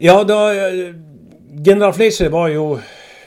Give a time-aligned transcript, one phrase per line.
[0.00, 0.36] Ja, da
[1.66, 2.78] General Fleischer var jo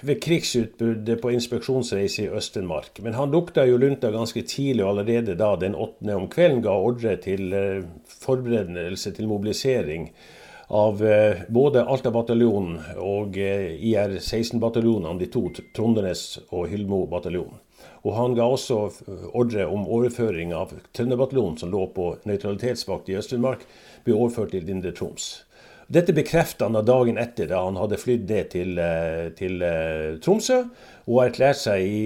[0.02, 2.98] ved krigsutbruddet på inspeksjonsreise i Øst-Finnmark.
[3.06, 6.74] Men han lukta jo lunta ganske tidlig, og allerede da den åttende om kvelden ga
[6.74, 7.84] ordre til eh,
[8.26, 10.10] forberedelse til mobilisering
[10.74, 15.46] av eh, både Alta-bataljonen og IR-16-bataljonene, de to
[15.76, 17.62] Trondenes og Hylmo-bataljonen.
[18.04, 18.78] Og han ga også
[19.32, 23.64] ordre om overføring av Trønderbataljonen, som lå på nøytralitetsvakt i Øst-Finnmark,
[24.04, 25.30] ble overført til Indre Troms.
[25.94, 30.64] Dette bekreftet han dagen etter, da han hadde flydd det til, eh, til eh, Tromsø
[31.06, 32.04] og erklært seg i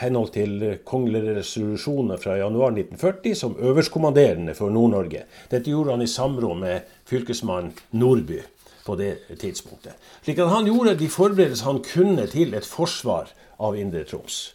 [0.00, 5.24] henhold til kongelige resolusjoner fra januar 1940 som øverstkommanderende for Nord-Norge.
[5.50, 8.42] Dette gjorde han i samråd med fylkesmann Nordby
[8.86, 9.96] på det tidspunktet.
[10.22, 14.54] Slik at han gjorde de forberedelser han kunne til et forsvar av Indre Troms.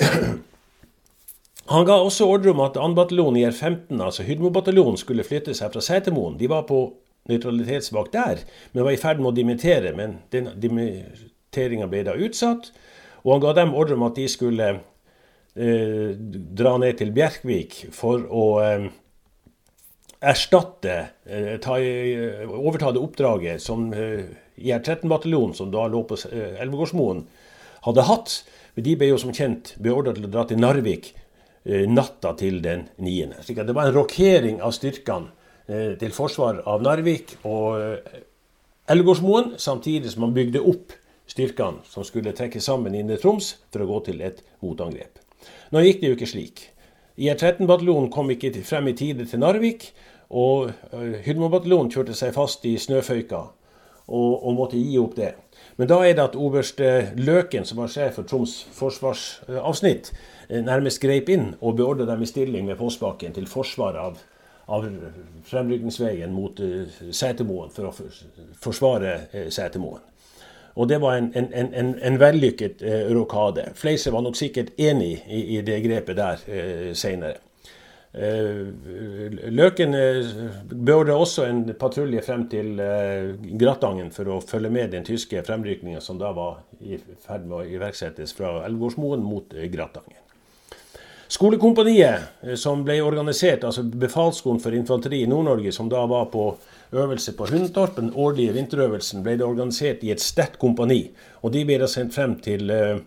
[1.70, 2.88] Han ga også ordre om at 2.
[2.96, 6.34] bataljon i R15, altså Hydmo-bataljonen, skulle flytte seg fra Setermoen.
[6.40, 6.80] De var på
[7.30, 8.42] nøytralitetsvakt der,
[8.72, 9.92] men var i ferd med å dimittere.
[9.96, 12.72] Men den dimitteringa ble da utsatt.
[13.22, 16.10] Og han ga dem ordre om at de skulle eh,
[16.62, 18.86] dra ned til Bjerkvik for å eh,
[20.32, 21.78] erstatte, eh, ta,
[22.58, 24.26] overta det oppdraget som eh,
[24.62, 27.26] IR-13-bataljonen, som da lå på eh, Elvegårdsmoen,
[27.86, 28.40] hadde hatt.
[28.76, 32.62] Men de ble jo som kjent beordra til å dra til Narvik eh, natta til
[32.64, 33.44] den 9.
[33.46, 35.30] Slik at det var en rokering av styrkene
[35.70, 38.22] Eh, til forsvar av Narvik og eh,
[38.90, 40.90] Elgårdsmoen, samtidig som man bygde opp
[41.32, 45.18] styrkene som skulle trekke sammen Indre Troms for å gå til et motangrep.
[45.72, 46.66] Nå gikk det jo ikke slik.
[47.20, 49.90] IR-13-bataljonen kom ikke frem i tide til Narvik,
[50.32, 55.34] og eh, Hydmo-bataljonen kjørte seg fast i snøføyka og, og, måtte gi opp det.
[55.76, 56.80] Men da er det at oberst
[57.16, 60.10] Løken, som var sjef for Troms forsvarsavsnitt,
[60.52, 64.20] nærmest greip inn og beordret dem i stilling ved Fossbakken til forsvar av
[64.72, 64.84] av
[65.48, 66.60] fremrykningsveien mot
[67.10, 67.92] Setermoen for å
[68.62, 70.11] forsvare Setermoen.
[70.74, 73.68] Og det var en, en, en, en vellykket eh, rokade.
[73.76, 77.40] Fleise var nok sikkert enig i, i det grepet der eh, seinere.
[78.12, 79.94] Løken
[80.68, 82.74] beordra også en patrulje frem til
[83.56, 87.64] Grattangen for å følge med den tyske fremrykninga som da var i ferd med å
[87.78, 90.20] iverksettes fra Elvgårdsmoen mot Grattangen.
[91.32, 96.50] Skolekompaniet eh, som ble organisert, altså befalsskolen for infanteri i Nord-Norge, som da var på
[96.92, 101.10] øvelse på Hundtorp, den årlige vinterøvelsen, ble det organisert i et sterkt kompani.
[101.42, 103.00] Og de ble da sendt frem til uh,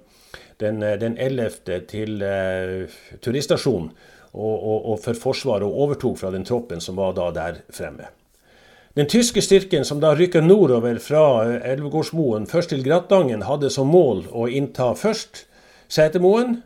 [0.59, 1.50] den, eh, den 11.
[1.90, 3.90] til uh, turiststasjonen
[4.34, 8.09] og, og, og, for Forsvaret, og overtok fra den troppen som var da der fremme.
[8.95, 11.24] Den tyske styrken som da rykka nordover fra
[11.59, 15.45] Elvegårdsmoen, først til Gratangen, hadde som mål å innta først
[15.91, 16.62] Setermoen,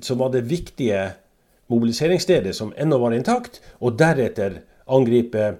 [0.00, 1.08] som var det viktige
[1.72, 5.56] mobiliseringsstedet som ennå var intakt, og deretter angripe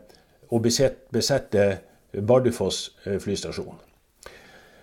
[0.52, 1.64] og besette
[2.12, 3.80] Bardufoss eh, flystasjon.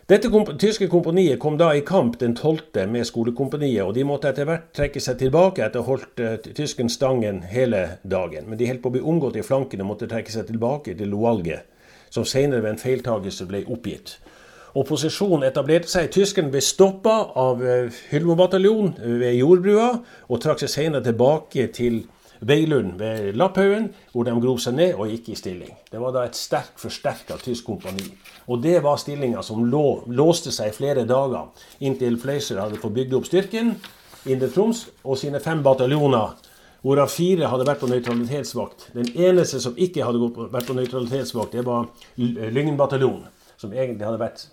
[0.09, 2.87] Dette komp tyske kompaniet kom da i kamp den 12.
[2.89, 6.31] med skolekompaniet, og de måtte etter hvert trekke seg tilbake etter å ha holdt uh,
[6.57, 8.47] tysken stangen hele dagen.
[8.49, 11.13] Men de holdt på å bli omgått i flankene og måtte trekke seg tilbake til
[11.13, 11.59] Loalge,
[12.09, 14.15] som senere ved en feiltagelse ble oppgitt.
[14.81, 16.09] Opposisjonen etablerte seg.
[16.13, 19.91] Tyskerne ble stoppa av eh, Hylmo-bataljon ved jordbrua,
[20.25, 22.01] og trakk seg senere tilbake til
[22.39, 25.71] Veilund ved Lapphaugen, hvor de grov seg ned og gikk i stilling.
[25.91, 28.05] Det var da et sterkt forsterka tysk kompani.
[28.47, 31.49] Og det var stillinga som lå, låste seg i flere dager,
[31.83, 33.73] inntil Fleischer hadde fått bygd opp styrken,
[34.29, 36.37] Indre Troms, og sine fem bataljoner.
[36.83, 38.89] Hvorav fire hadde vært på nøytralitetsvakt.
[38.95, 43.25] Den eneste som ikke hadde vært på nøytralitetsvakt, det var Lyngen bataljon,
[43.59, 44.45] som egentlig hadde vært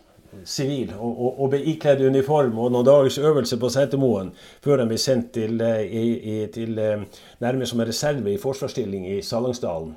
[0.44, 4.32] sivil og, og, og, ble ikledd uniform og noen dagers øvelse på Setermoen
[4.64, 7.04] før de ble sendt til, eh, til eh,
[7.44, 9.94] nærmest som en reserve i forsvarsstilling i Salangsdalen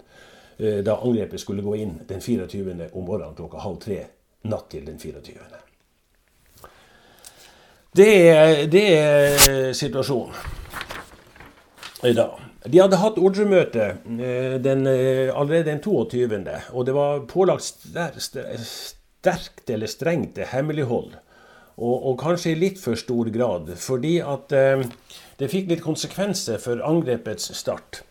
[0.60, 2.92] eh, da angrepet skulle gå inn den 24.
[2.94, 4.04] om morgenen klokka halv tre
[4.50, 5.64] natt til den 24.
[8.00, 8.12] Det
[8.70, 10.36] det er situasjonen
[12.06, 12.38] i dag.
[12.70, 16.28] De hadde hatt ordremøte allerede den 22.,
[16.72, 17.88] og det var pålagt
[19.20, 21.18] sterkt eller strengt hemmelighold.
[21.80, 24.82] Og, og, kanskje i litt for stor grad, fordi at eh,
[25.40, 28.02] det fikk litt konsekvenser for angrepets start.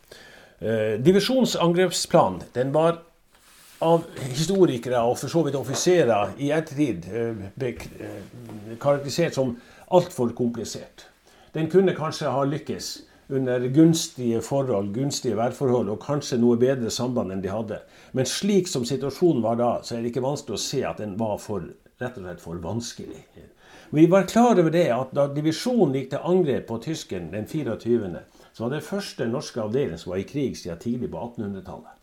[0.61, 3.03] Eh, divisjonsangrepsplan den var
[3.85, 7.85] av historikere og for så vidt offiserer i ettertid eh, eh
[8.81, 9.53] karakterisert som
[9.93, 11.07] altfor komplisert.
[11.53, 12.89] Den kunne kanskje ha lykkes
[13.29, 17.83] under gunstige forhold, gunstige værforhold og kanskje noe bedre samband enn de hadde.
[18.17, 21.19] Men slik som situasjonen var da, så er det ikke vanskelig å se at den
[21.21, 21.67] var for
[22.01, 23.21] rett og slett for vanskelig.
[23.91, 28.25] Vi var klar over det at da divisjonen gikk til angrep på tyskeren den 24.,
[28.53, 31.95] så var det første norske avdeling som var i krig siden tidlig på 1800-tallet.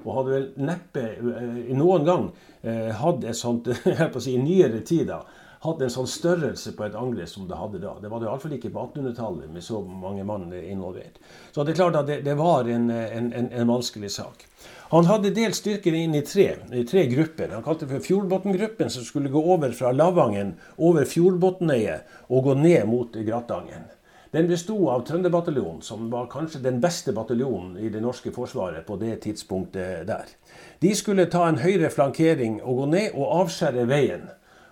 [0.00, 2.24] Og hadde vel neppe eh, noen gang
[2.64, 5.20] eh, hatt et sånt jeg på å si, i nyere tid da,
[5.60, 7.92] hatt en sånn størrelse på et angrep som det hadde da.
[8.00, 11.20] Det var det iallfall ikke på 1800-tallet med så mange mann involvert.
[11.52, 14.46] Så det er klart at det, det var en, en, en, en, vanskelig sak.
[14.90, 17.52] Han hadde delt styrkene inn i tre, i tre grupper.
[17.52, 22.56] Han kalte det for Fjordbotngruppen, som skulle gå over fra Lavangen, over Fjordbotnøyet og gå
[22.64, 23.86] ned mot Gratangen.
[24.32, 28.96] Den besto av Trønderbataljonen, som var kanskje den beste bataljonen i det norske forsvaret på
[28.96, 30.28] det tidspunktet der.
[30.80, 34.28] De skulle ta en høyre flankering og gå ned og avskjære veien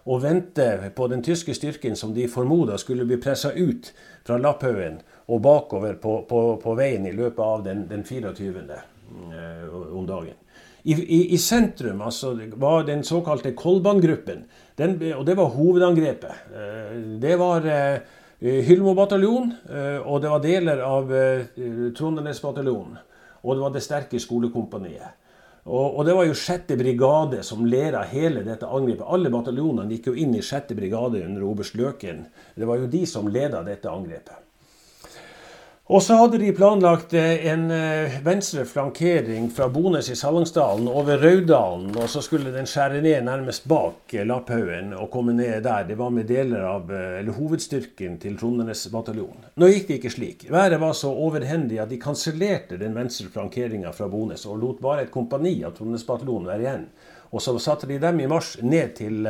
[0.08, 3.92] og vente på den tyske styrken som de formoda skulle bli pressa ut
[4.24, 8.78] fra Lapphaugen og bakover på, på, på, veien i løpet av den, den 24.
[9.08, 10.36] Eh, om dagen.
[10.82, 14.44] I, i, I, sentrum altså, var den såkalte Kolban-gruppen,
[15.16, 16.48] og det var hovedangrepet.
[16.56, 18.00] Eh, det var eh,
[18.40, 19.50] Hylmo bataljon,
[20.06, 21.08] og det var deler av
[21.98, 22.92] Trondenes bataljon.
[23.42, 25.16] Og det var det sterke skolekompaniet.
[25.68, 26.70] Og, og, det var jo 6.
[26.80, 29.04] brigade som leda hele dette angrepet.
[29.04, 30.72] Alle bataljonene gikk jo inn i 6.
[30.78, 32.24] brigade under oberst Løken.
[32.56, 34.47] Det var jo de som leda dette angrepet.
[35.88, 41.16] Og så hadde de planlagt eh, en eh, venstre flankering fra Bones i Salangsdalen over
[41.22, 41.94] Raudalen.
[41.96, 45.86] Og så skulle den skjære ned nærmest bak eh, Lapphaugen og komme ned der.
[45.88, 49.48] Det var med deler av eller hovedstyrken til Trondenes bataljon.
[49.56, 50.44] Nå gikk det ikke slik.
[50.52, 55.06] Været var så overhendig at de kansellerte den venstre flankeringa fra Bones og lot bare
[55.06, 56.84] et kompani av Trondenes bataljon være igjen.
[57.32, 59.24] Og så satte de dem i marsj ned til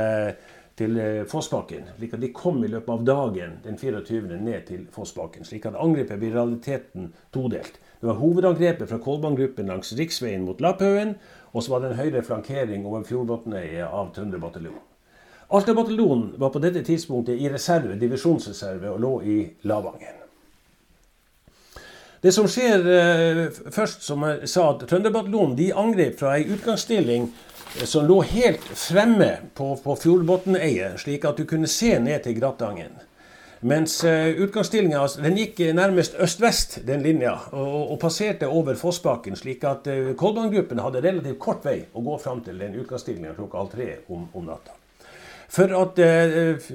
[0.79, 1.91] til eh, Fossbakken.
[1.97, 4.39] slik at de kom i løpet av dagen den 24.
[4.39, 5.45] ned til Fossbakken.
[5.45, 7.81] Slik at angrepet blir realiteten todelt.
[8.01, 11.17] Det var hovedangrepet fra Kolbangruppen langs riksveien mot Lapphaugen,
[11.53, 14.85] og så var det en høyre flankering over Fjordbotnøyet av Trønderbataljonen.
[15.49, 20.19] Alta-bataljonen var på dette tidspunktet i reserve, divisjonsreserve og lå i Lavangen.
[22.21, 23.41] Det som skjer eh,
[23.73, 27.31] først, som jeg sa, at Trønderbataljonen de angrep fra ei utgangsstilling
[27.85, 32.97] som lå helt fremme på, på Fjordbotneiet, slik at du kunne se ned til Gratangen.
[33.61, 39.35] Mens uh, utgangsstillinga altså, den gikk nærmest øst-vest, den linja, og, og, passerte over Fossbakken,
[39.37, 43.59] slik at uh, Kolbangruppen hadde relativt kort vei å gå fram til den utgangsstillinga klokka
[43.59, 44.77] halv tre om, om, natta.
[45.49, 46.67] For at eh,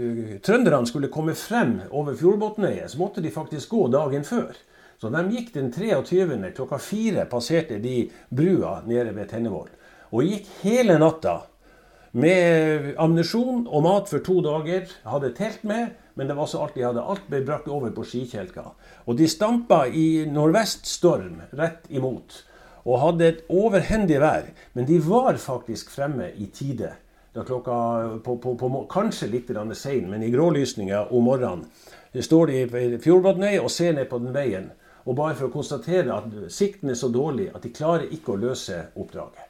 [0.42, 4.58] trønderne skulle komme frem over Fjordbotneiet, så måtte de faktisk gå dagen før.
[4.98, 6.40] Så de gikk den 23.
[6.58, 9.70] klokka fire, passerte de brua nede ved Tennevoll.
[10.14, 11.40] Og gikk hele natta
[12.14, 14.86] med ammunisjon og mat for to dager.
[15.10, 17.02] Hadde telt med, men det var så alt de hadde.
[17.02, 18.68] Alt ble brakt over på skikjelka.
[19.10, 22.44] Og de stampa i nordvest storm rett imot.
[22.86, 24.52] Og hadde et overhendig vær.
[24.78, 26.92] Men de var faktisk fremme i tide.
[27.34, 27.76] Da klokka,
[28.22, 31.66] på, på, på, kanskje litt sein, men i grålysninga om morgenen
[32.14, 34.70] står de i Fjordbotnøy og ser ned på den veien.
[35.10, 38.40] Og bare for å konstatere at sikten er så dårlig at de klarer ikke å
[38.44, 39.43] løse oppdraget.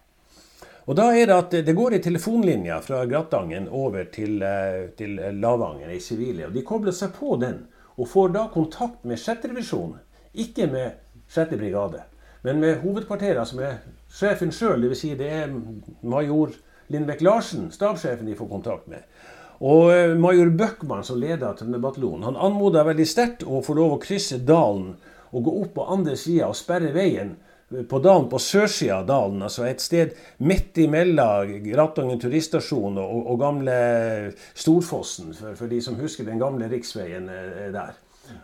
[0.85, 5.15] Og da er det at det går ei telefonlinje fra Gratangen over til, eh, til
[5.15, 6.47] Lavanger, ei sivile.
[6.47, 9.47] Og de kobler seg på den, og får da kontakt med 6.
[9.47, 9.95] divisjon.
[10.33, 10.91] Ikke med
[11.29, 11.57] 6.
[11.57, 12.03] brigade,
[12.43, 14.81] men med hovedkvarteret, som er sjefen sjøl.
[14.81, 14.99] Dvs.
[14.99, 15.53] Si det er
[16.01, 16.51] major
[16.89, 19.07] Lindbekk Larsen, stabssjefen, de får kontakt med.
[19.63, 24.01] Og eh, major Bøckmann, som leder Trønderbataljonen, han anmoda veldig sterkt å få lov å
[24.03, 24.97] krysse dalen
[25.31, 27.37] og gå opp på andre sida og sperre veien
[27.89, 30.13] på dalen på sørsida av dalen, altså et sted
[30.45, 33.75] midt imellom Gratangen turiststasjon og, og, gamle
[34.53, 37.99] Storfossen, for, for, de som husker den gamle riksveien eh, der.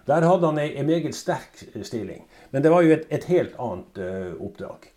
[0.09, 2.25] Der hadde han ei, meget sterk stilling.
[2.51, 4.89] Men det var jo et, et helt annet uh, oppdrag.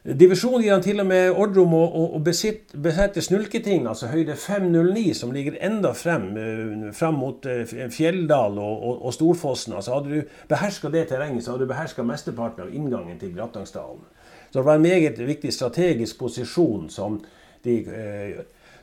[0.00, 4.08] Divisjonen gir han til og med ordre om å, å, å besitte, besette Snulketing, altså
[4.08, 9.76] høyde 509, som ligger enda frem, uh, frem mot uh, Fjelldal og, og, og, Storfossen.
[9.76, 14.00] Altså Hadde du beherska det terrenget, så hadde du beherska mesteparten av inngangen til Grattangsdalen.
[14.48, 17.20] Så det var en meget viktig strategisk posisjon som
[17.64, 18.40] de eh,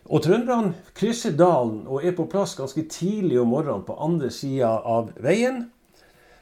[0.08, 4.70] Og trønderne krysser dalen og er på plass ganske tidlig om morgenen på andre sida
[4.86, 5.66] av veien.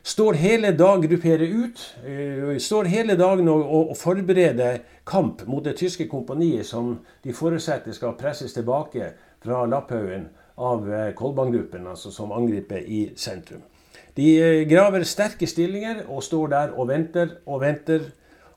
[0.06, 1.96] Står hele dag, grupperer ut.
[2.06, 6.92] Uh, står hele dagen og, og, forbereder kamp mot det tyske kompaniet som
[7.24, 9.08] de forutsetter skal presses tilbake
[9.42, 10.28] fra Lapphaugen
[10.62, 13.64] av uh, Kolbang-gruppen, altså som angriper i sentrum.
[14.14, 18.06] De uh, graver sterke stillinger og står der og venter og venter.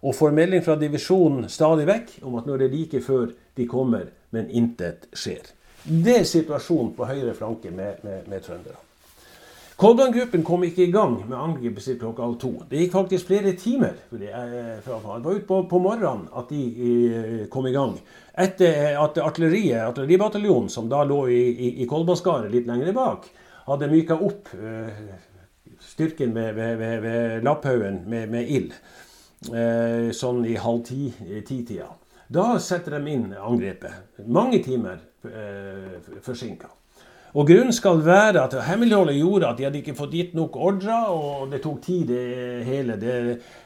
[0.04, 3.66] Og får melding fra divisjonen stadig vekk om at nå er det like før de
[3.66, 4.04] kommer,
[4.36, 5.48] men intet skjer.
[5.88, 8.84] Det er situasjonen på høyre flanke med, med, med trønderne.
[9.78, 12.48] Kolban-gruppen kom ikke i gang med angrepet sitt klokka halv to.
[12.66, 13.92] Det gikk faktisk flere timer.
[14.10, 17.92] For det, det var ut på, morgenen at de eh, kom i gang.
[18.34, 23.28] Etter at artilleriet, artilleribataljonen, som da lå i, i, i Kolbaskaret litt lenger bak,
[23.68, 24.98] hadde myka opp uh,
[25.84, 28.74] styrken ved, ved, ved, ved Lapphaugen med, med ild.
[29.46, 31.86] Uh, sånn i halv ti-tida.
[32.26, 34.26] Da setter de inn angrepet.
[34.26, 36.72] Mange timer uh, forsinka.
[37.36, 41.10] Og Grunnen skal være at hemmeligholdet gjorde at de hadde ikke fått gitt nok ordrer,
[41.12, 42.96] og det tok tid, det hele.
[43.00, 43.16] Det,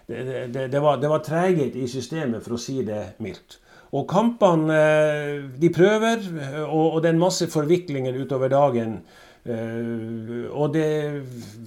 [0.09, 3.61] det, det, det var, var treghet i systemet, for å si det mildt.
[3.93, 6.25] Og kampene eh, de prøver,
[6.65, 9.03] og, det er masse forviklinger utover dagen.
[9.45, 10.89] Eh, og det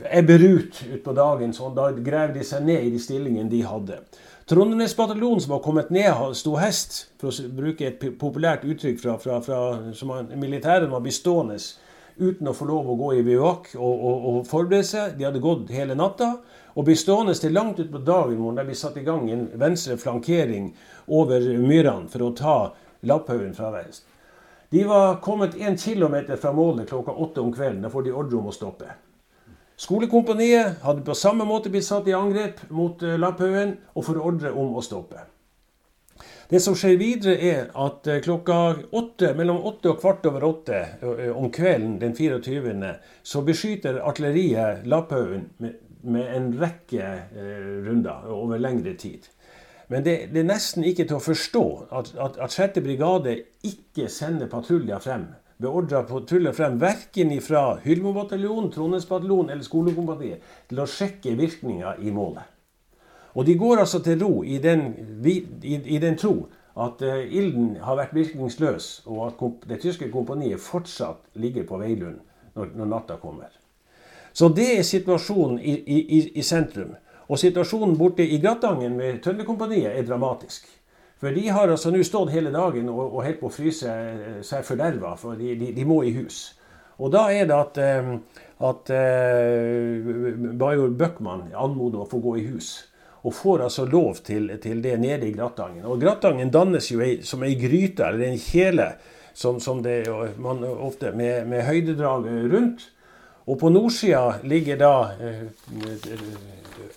[0.10, 4.02] ebber ut utpå dagen, så da graver de seg ned i de stillingene de hadde.
[4.46, 9.40] Trondenes-bataljonen som var kommet ned, sto hest, for å bruke et populært uttrykk fra, fra,
[9.42, 9.62] fra
[9.98, 11.58] som militæren var bestående
[12.18, 15.16] uten å få lov å gå i bivak og, og, og, forberede seg.
[15.18, 16.36] De hadde gått hele natta
[16.76, 19.98] og ble stående til langt utpå dagen hvor de vi satt i gang en venstre
[19.98, 20.70] flankering
[21.08, 22.58] over myrene for å ta
[23.06, 24.06] Lapphaugen fra vest.
[24.70, 27.82] De var kommet én kilometer fra målet klokka åtte om kvelden.
[27.82, 28.94] Da får de ordre om å stoppe.
[29.76, 34.52] Skolekompaniet hadde på samme måte blitt satt i angrep mot eh, Lapphaugen og får ordre
[34.56, 35.26] om å stoppe.
[36.48, 38.60] Det som skjer videre, er at eh, klokka
[38.96, 40.84] åtte, mellom åtte og kvart over åtte
[41.36, 42.94] om kvelden den 24.
[43.24, 45.82] så beskyter artilleriet Lapphaugen med,
[46.16, 47.04] en rekke
[47.36, 49.28] eh, runder over lengre tid.
[49.88, 52.80] Men det, det, er nesten ikke til å forstå at, at, at 6.
[52.86, 55.28] brigade ikke sender patruljer frem.
[55.58, 62.44] Beordra patruljer frem verken fra Hylmobataljonen, Trondheimsbataljonen eller Skolekompaniet til å sjekke virkninga i målet.
[63.36, 64.88] Og de går altså til ro i den,
[65.24, 70.60] i, i den tro at uh, ilden har vært virkningsløs, og at det tyske kompaniet
[70.64, 72.20] fortsatt ligger på Veilund
[72.56, 73.52] når, når natta kommer.
[74.36, 75.76] Så det er situasjonen i,
[76.36, 76.98] i, sentrum.
[77.32, 80.68] Og situasjonen borte i Gratangen med Trønderkompaniet er dramatisk.
[81.22, 84.42] For de har altså nå stått hele dagen og, og helt på å fryse eh,
[84.46, 86.50] seg forderva, for de, de, de, må i hus.
[87.00, 88.12] Og da er det at, uh,
[88.70, 88.92] at
[90.56, 92.70] major Bøckmann anmoder om å få gå i hus
[93.26, 95.86] og får altså lov til, til det nede i Grattangen.
[95.90, 98.92] Og Grattangen dannes jo som ei gryte, eller en kjele,
[99.34, 100.04] som, som det
[100.38, 102.86] man ofte med, med høydedrag rundt.
[103.46, 105.42] Og på nordsida ligger da eh,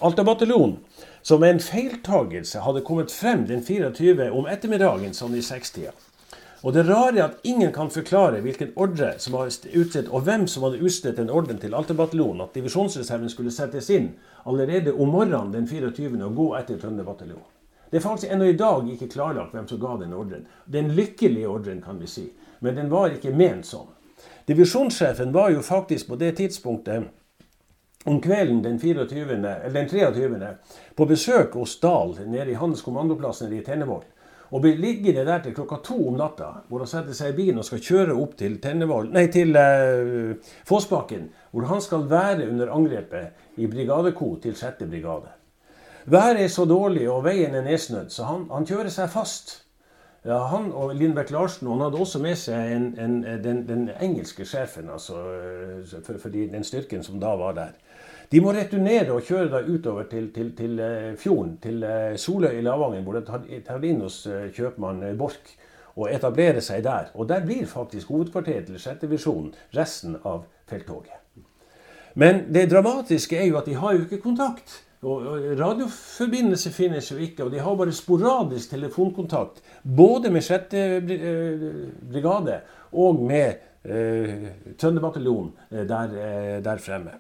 [0.05, 0.77] Alta-bataljonen,
[1.23, 4.31] som med en feiltagelse hadde kommet frem den 24.
[4.31, 5.93] om ettermiddagen, sånn i sekstida.
[6.67, 10.47] Og det rare er at ingen kan forklare hvilken ordre som var utstedt, og hvem
[10.51, 14.11] som hadde utstedt den ordren til Alta-bataljonen, at divisjonsreserven skulle settes inn
[14.45, 16.19] allerede om morgenen den 24.
[16.25, 17.47] og gå etter Trønderbataljonen.
[17.91, 20.49] Det er faktisk ennå i dag ikke klarlagt hvem som ga den ordren.
[20.67, 22.27] Den lykkelige ordren, kan vi si.
[22.61, 23.89] Men den var ikke ment sånn.
[24.49, 27.07] Divisjonssjefen var jo faktisk på det tidspunktet
[28.09, 29.37] om kvelden den, 24,
[29.73, 30.55] den 23.
[30.97, 34.07] på besøk hos Dahl nede i hans kommandoplass i Tennevoll.
[34.49, 37.61] Og blir liggende der til klokka to om natta, hvor han setter seg i bilen
[37.61, 38.57] og skal kjøre opp til,
[39.13, 44.87] nei, til uh, Fossbakken, hvor han skal være under angrepet i brigadeko til 6.
[44.89, 45.35] brigade.
[46.09, 49.59] Været er så dårlig og veien er nedsnødd, så han, han, kjører seg fast.
[50.25, 53.91] Ja, han og Lindbekk Larsen og han hadde også med seg en, en, den, den,
[54.01, 55.21] engelske sjefen altså,
[56.07, 57.77] for, for den styrken som da var der.
[58.29, 62.59] De må returnere og kjøre da utover til, til, til eh, fjorden, til eh, Soløy
[62.59, 65.55] i Lavangen, hvor de tar inn hos eh, kjøpmann Borch
[65.97, 67.09] og etablerer seg der.
[67.17, 68.99] Og der blir faktisk hovedkvarteret til 6.
[69.07, 71.15] divisjon resten av felttoget.
[72.21, 74.75] Men det dramatiske er jo at de har jo ikke kontakt.
[75.09, 75.25] Og
[75.57, 79.63] Radioforbindelse finnes jo ikke, og de har bare sporadisk telefonkontakt.
[79.83, 80.77] Både med 6.
[82.11, 82.59] brigade
[82.93, 85.55] og med eh, Trønderbataljonen
[85.89, 87.17] der, der fremme.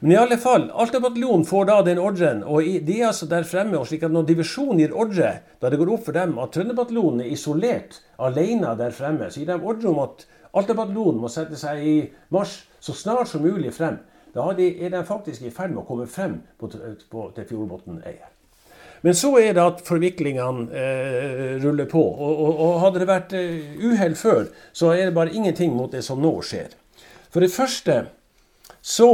[0.00, 3.78] Men i alle fall, Alta-bataljonen får da den ordren, og de er altså der fremme.
[3.78, 7.24] og slik at Når divisjonen gir ordre, da det går opp for dem at Trønderbataljonen
[7.24, 11.82] er isolert alene der fremme, så gir de ordre om at Alta-bataljonen må sette seg
[11.82, 11.96] i
[12.30, 13.98] marsj så snart som mulig frem.
[14.34, 16.70] Da er de faktisk i ferd med å komme frem på,
[17.10, 18.28] på, til Fjordbotn-eier.
[19.02, 22.02] Men så er det at forviklingene eh, ruller på.
[22.02, 25.92] Og, og, og, hadde det vært eh, uhell før, så er det bare ingenting mot
[25.92, 26.74] det som nå skjer.
[27.30, 28.00] For det første
[28.82, 29.10] så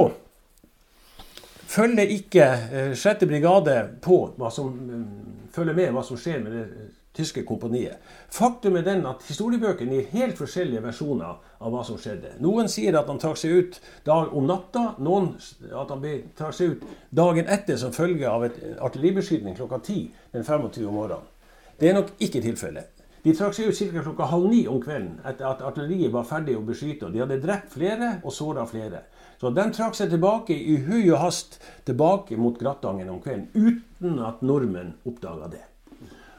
[1.68, 2.46] følger ikke
[2.94, 3.06] 6.
[3.06, 7.44] Eh, brigade på hva som mm, følger med hva som skjer med det eh, tyske
[7.46, 8.00] kompaniet.
[8.34, 12.32] Faktum er den at historiebøkene gir helt forskjellige versjoner av hva som skjedde.
[12.42, 15.30] Noen sier at han trakk seg ut dag om natta, noen
[15.70, 16.02] at han
[16.34, 16.82] trakk seg ut
[17.14, 20.00] dagen etter som følge av et artilleribeskytning klokka ti
[20.34, 20.88] den 25.
[20.88, 21.30] om morgenen.
[21.78, 22.93] Det er nok ikke tilfellet.
[23.24, 24.02] De trakk seg ut ca.
[24.04, 27.06] klokka halv ni om kvelden etter at artilleriet var ferdig å beskytte.
[27.06, 29.06] og De hadde drept flere og såra flere.
[29.40, 31.56] Så de trakk seg tilbake i hui og hast
[31.88, 35.62] tilbake mot Grattangen om kvelden uten at nordmenn oppdaga det.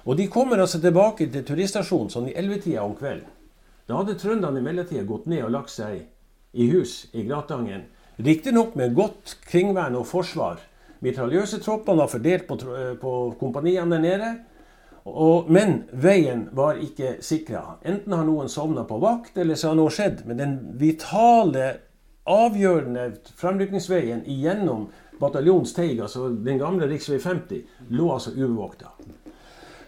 [0.06, 3.32] Og de kommer altså tilbake til turiststasjonen sånn i ellevetida om kvelden.
[3.90, 6.04] Da hadde trønderne i mellomtida gått ned og lagt seg
[6.54, 7.88] i hus i Gratangen.
[8.22, 10.62] Riktignok med godt kringvern og forsvar.
[11.02, 12.58] Mitraljøse troppene var fordelt på,
[13.02, 14.30] på kompaniene der nede.
[15.06, 17.78] Og, men veien var ikke sikra.
[17.86, 20.24] Enten har noen sovna på vakt, eller så har noe skjedd.
[20.26, 21.68] Men den vitale,
[22.26, 24.88] avgjørende fremrykningsveien igjennom
[25.20, 26.98] bataljonens teig, altså den gamle rv.
[27.22, 27.62] 50,
[27.94, 28.96] lå altså ubevokta.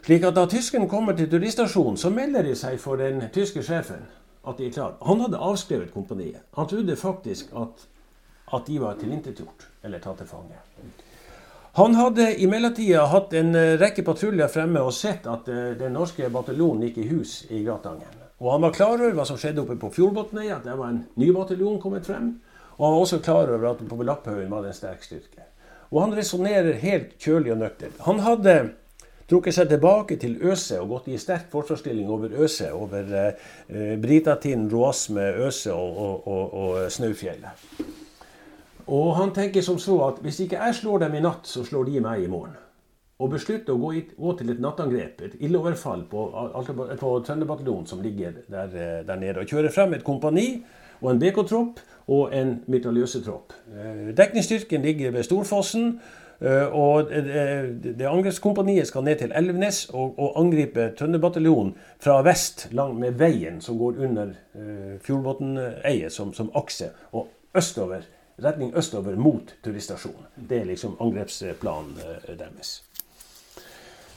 [0.05, 4.05] Slik at da tysken kommer til turiststasjonen, så melder de seg for den tyske sjefen
[4.47, 4.95] at de er klare.
[5.03, 6.45] Han hadde avskrevet kompaniet.
[6.55, 7.83] Han trodde faktisk at,
[8.53, 10.61] at de var tilintetgjort eller tatt til fange.
[11.77, 15.91] Han hadde i mellomtida hatt en eh, rekke patruljer fremme og sett at eh, den
[15.93, 18.15] norske bataljonen gikk i hus i Gratangen.
[18.41, 21.03] Og han var klar over hva som skjedde oppe på Fjordbotnøy, at der var en
[21.21, 22.31] ny bataljon kommet frem.
[22.79, 25.45] Og han var også klar over at på Lapphaugen var det en sterk styrke.
[25.91, 28.01] Og han resonnerer helt kjølig og nøkternt.
[28.09, 28.55] Han hadde
[29.29, 34.65] trukket seg tilbake til Øse og gått i sterk forsvarsstilling over Øse, over eh, Britatin,
[34.73, 37.69] Roasme, Øse og, og, og, og Snaufjellet.
[38.87, 41.89] Og han tenker som så at hvis ikke jeg slår dem i natt, så slår
[41.89, 42.55] de meg i morgen.
[43.17, 46.27] Og beslutter å gå, i, gå til et nattangrep, et ildoverfall på,
[47.01, 49.41] på Trønderbataljonen som ligger der, eh, der, nede.
[49.41, 50.61] Og kjører frem et kompani
[51.01, 51.81] og en BK-tropp
[52.13, 53.57] og en mitraljøsetropp.
[53.73, 55.97] Eh, dekningsstyrken ligger ved Storfossen.
[56.37, 62.93] Eh, og det Angrepskompaniet skal ned til Elvenes og, og angripe Trønderbataljonen fra vest lang
[63.01, 64.35] med veien som går under
[65.01, 68.05] Fjordbotneiet som, som akse, og østover
[68.43, 70.27] retning østover mot turiststasjonen.
[70.35, 72.81] Det er liksom angrepsplanen eh, deres.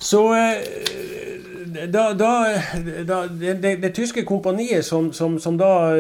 [0.00, 2.58] Så eh, da, da,
[3.04, 5.92] da det, det, tyske kompaniet som, som, som, da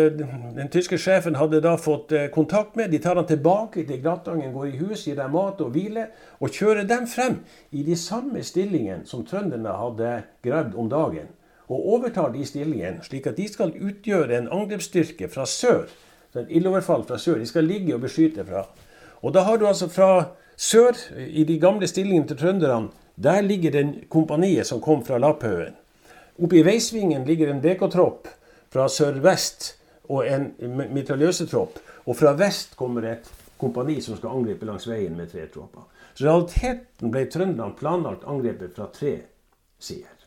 [0.56, 4.54] den tyske sjefen hadde da fått eh, kontakt med, de tar han tilbake til Gratangen,
[4.56, 6.06] går i hus, gir dem mat og hvile,
[6.40, 7.42] og kjører dem frem
[7.76, 10.14] i de samme stillingene som trønderne hadde
[10.48, 11.28] gravd om dagen.
[11.68, 15.84] Og overtar de stillingene, slik at de skal utgjøre en angrepsstyrke fra sør
[16.32, 17.40] så et ildoverfall fra sør.
[17.40, 18.64] De skal ligge og beskytte fra.
[19.22, 22.90] Og da har du altså fra sør, i de gamle stillingene til trønderne,
[23.20, 25.76] der ligger den kompaniet som kom fra Lapphaugen.
[26.40, 28.28] Oppe i veisvingen ligger en DK-tropp
[28.72, 29.74] fra sørvest
[30.08, 30.52] og en
[30.94, 31.78] mitraljøsetropp.
[32.06, 33.28] Og fra vest kommer et
[33.60, 35.84] kompani som skal angripe langs veien med tre tropper.
[36.14, 39.18] Så realiteten ble trønderne planlagt angrepet fra tre
[39.78, 40.19] sider.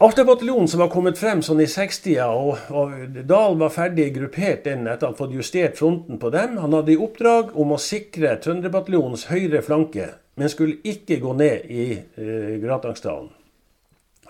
[0.00, 4.86] Alta-bataljonen som var kommet frem sånn i 60-a, og, og, Dahl var ferdig gruppert inn
[4.86, 6.54] etter å ha fått justert fronten på dem.
[6.62, 10.06] Han hadde i oppdrag om å sikre Trønderbataljonens høyre flanke,
[10.38, 13.32] men skulle ikke gå ned i eh, Gratangsdalen.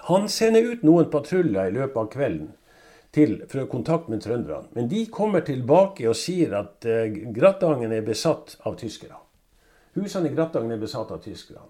[0.09, 2.49] Han sender ut noen patruljer i løpet av kvelden
[3.13, 4.73] til, for å kontakte med trønderne.
[4.73, 9.21] Men de kommer tilbake og sier at eh, Gratangen er besatt av tyskere.
[10.01, 11.69] Husene i Gratangen er besatt av tyskerne.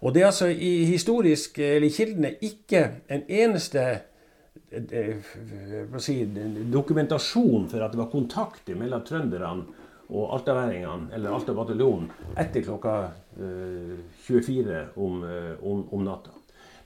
[0.00, 3.82] Og det er altså i historisk, eller kildene ikke en eneste
[4.72, 5.32] eh,
[6.00, 6.16] si,
[6.72, 9.66] dokumentasjon for at det var kontakt mellom trønderne
[10.10, 12.08] og altaværingene, eller Alta bataljon,
[12.38, 12.94] etter klokka
[13.36, 16.32] 24 eh, om, eh, om, om, natta.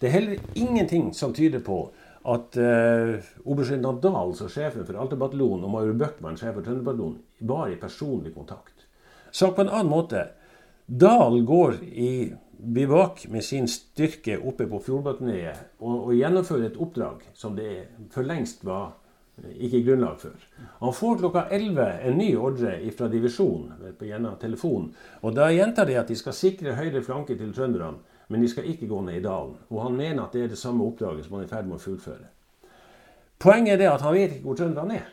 [0.01, 1.79] Det er heller ingenting som tyder på
[2.25, 7.19] at uh, oberstløytnant Dahl, som sjefen for Alta bataljon, og major Bøckmann, sjef for Trønderbataljonen,
[7.45, 8.87] var i personlig kontakt.
[9.29, 10.23] Sagt på en annen måte
[10.87, 17.23] Dahl går i bivak med sin styrke oppe på Fjordbotnøyet og, og gjennomfører et oppdrag
[17.33, 18.91] som det for lengst var
[19.41, 20.37] eh, ikke grunnlag for.
[20.83, 24.93] Han får klokka 11 en ny ordre fra divisjonen gjennom telefonen.
[25.23, 28.69] og Da gjentar de at de skal sikre høyre flanke til trønderne, men de skal
[28.69, 29.57] ikke gå ned i dalen.
[29.71, 31.81] Og han mener at det er det samme oppdraget som han er i ferd med
[31.81, 32.29] å fullføre.
[33.41, 35.09] Poenget er det at han vet ikke hvor trønderne er.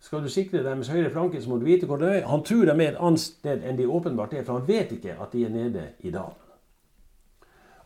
[0.00, 2.26] Skal du sikre deres høyre flanke, så må du vite hvor de er.
[2.30, 5.16] Han tror de er et annet sted enn de åpenbart er, for han vet ikke
[5.18, 6.42] at de er nede i dalen.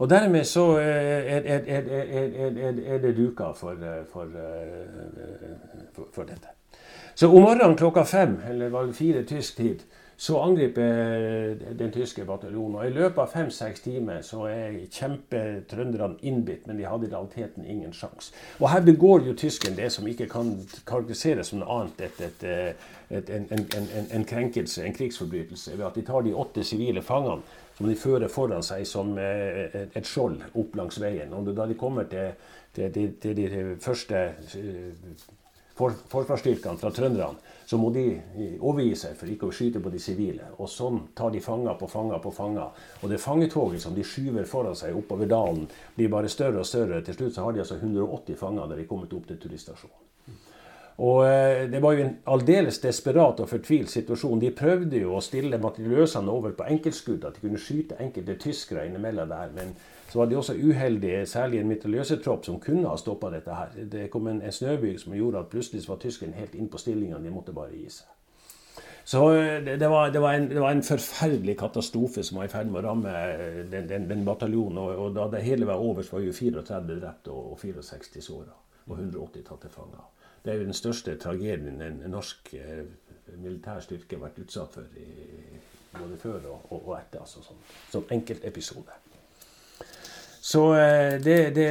[0.00, 3.76] Og dermed så er, er, er, det duka for,
[4.12, 4.28] for,
[5.92, 6.48] for, for, dette.
[7.14, 9.84] Så om morgenen klokka fem, eller var det fire tysk tid,
[10.20, 12.74] så angriper den tyske bataljonen.
[12.76, 17.64] Og i løpet av fem-seks timer så er kjempetrønderne innbitt, men de hadde i realiteten
[17.64, 18.34] ingen sjanse.
[18.58, 20.52] Og her begår jo tysken det som ikke kan
[20.84, 22.44] karakteriseres som noe annet et, et,
[23.08, 27.00] et, en, en, en, en, krenkelse, en krigsforbrytelse, ved at de tar de åtte sivile
[27.00, 27.40] fangene
[27.78, 31.32] som de fører foran seg som eh, et skjold opp langs veien.
[31.32, 32.34] Og da de kommer til,
[32.76, 35.24] til, til, til de første eh,
[35.80, 38.02] forsvarsstyrkene fra trønderne, så må de
[38.66, 40.48] overgi seg for ikke å skyte på de sivile.
[40.58, 42.80] Og sånn tar de fanger på fanger på fanger.
[42.98, 46.98] Og det fangetoget som de skyver foran seg oppover dalen, blir bare større og større.
[47.06, 50.00] Til slutt så har de altså 180 fanger da de kommet opp til turiststasjonen.
[51.06, 54.42] Og eh, Det var jo en aldeles desperat og fortvilt situasjon.
[54.42, 58.88] De prøvde jo å stille materialøsene over på enkeltskudd, at de kunne skyte enkelte tyskere
[58.90, 59.54] innimellom der.
[59.54, 59.76] Men
[60.10, 63.76] så var de også uheldige, særlig en mitraljøsetropp som kunne ha stoppa dette her.
[63.92, 67.22] Det kom en, en snøbyg som gjorde at plutselig var tyskerne helt inn på stillingene.
[67.24, 68.08] De måtte bare gi seg.
[69.04, 72.48] Så eh, det, det, var, det, var en, det, var, en, forferdelig katastrofe som var
[72.48, 74.78] i ferd med å ramme eh, den, den, den bataljonen.
[74.78, 78.24] Og, og, da det hele var over, så var jo 34 drept og, og 64
[78.24, 78.56] såra.
[78.86, 80.04] Og 180 tatt til fange.
[80.44, 82.82] Det er jo den største tragedien en norsk eh,
[83.38, 85.06] militær styrke har vært utsatt for i,
[85.94, 87.22] både før og, og, etter.
[87.22, 88.98] altså Som, som enkeltepisode.
[90.42, 91.70] Så eh, det, det,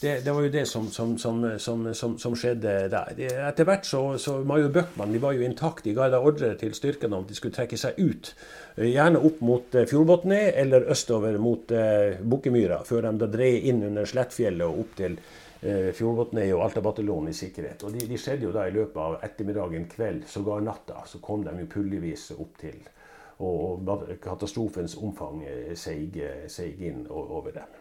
[0.00, 1.18] det, det, var jo det som, som,
[1.58, 3.18] som, som skjedde der.
[3.48, 5.82] Etter hvert så, så Major Bøckmann de var jo intakt.
[5.82, 8.30] De ga da ordre til styrkene om de skulle trekke seg ut.
[8.76, 11.74] Eh, gjerne opp mot Fjordbotnøy eller østover mot
[12.22, 17.34] Bukkemyra, før de da dreier inn under Slettfjellet og opp til eh, Fjordbotnøy og Altabataljonen
[17.34, 17.82] i sikkerhet.
[17.82, 21.02] Og de, de, skjedde jo da i løpet av ettermiddagen, kveld, sågar natta.
[21.10, 22.78] Så kom de jo puljevis opp til.
[22.78, 23.02] Og,
[23.38, 23.88] og
[24.22, 27.80] katastrofens omfang eh, seig, seig inn over dem.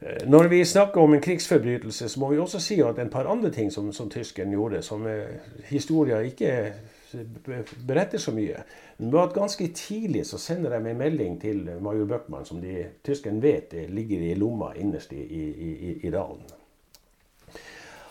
[0.00, 3.26] Eh, når vi snakker om en krigsforbrytelse, så må vi også si at en par
[3.26, 6.72] andre ting som, som tyskeren gjorde, som eh, historia ikke
[7.88, 8.62] beretter så mye.
[8.98, 13.42] var at ganske tidlig så sender de en melding til major Bøckmann, som de tyskerne
[13.42, 15.44] vet ligger i lomma innerst i, i,
[15.90, 16.42] i, i dalen.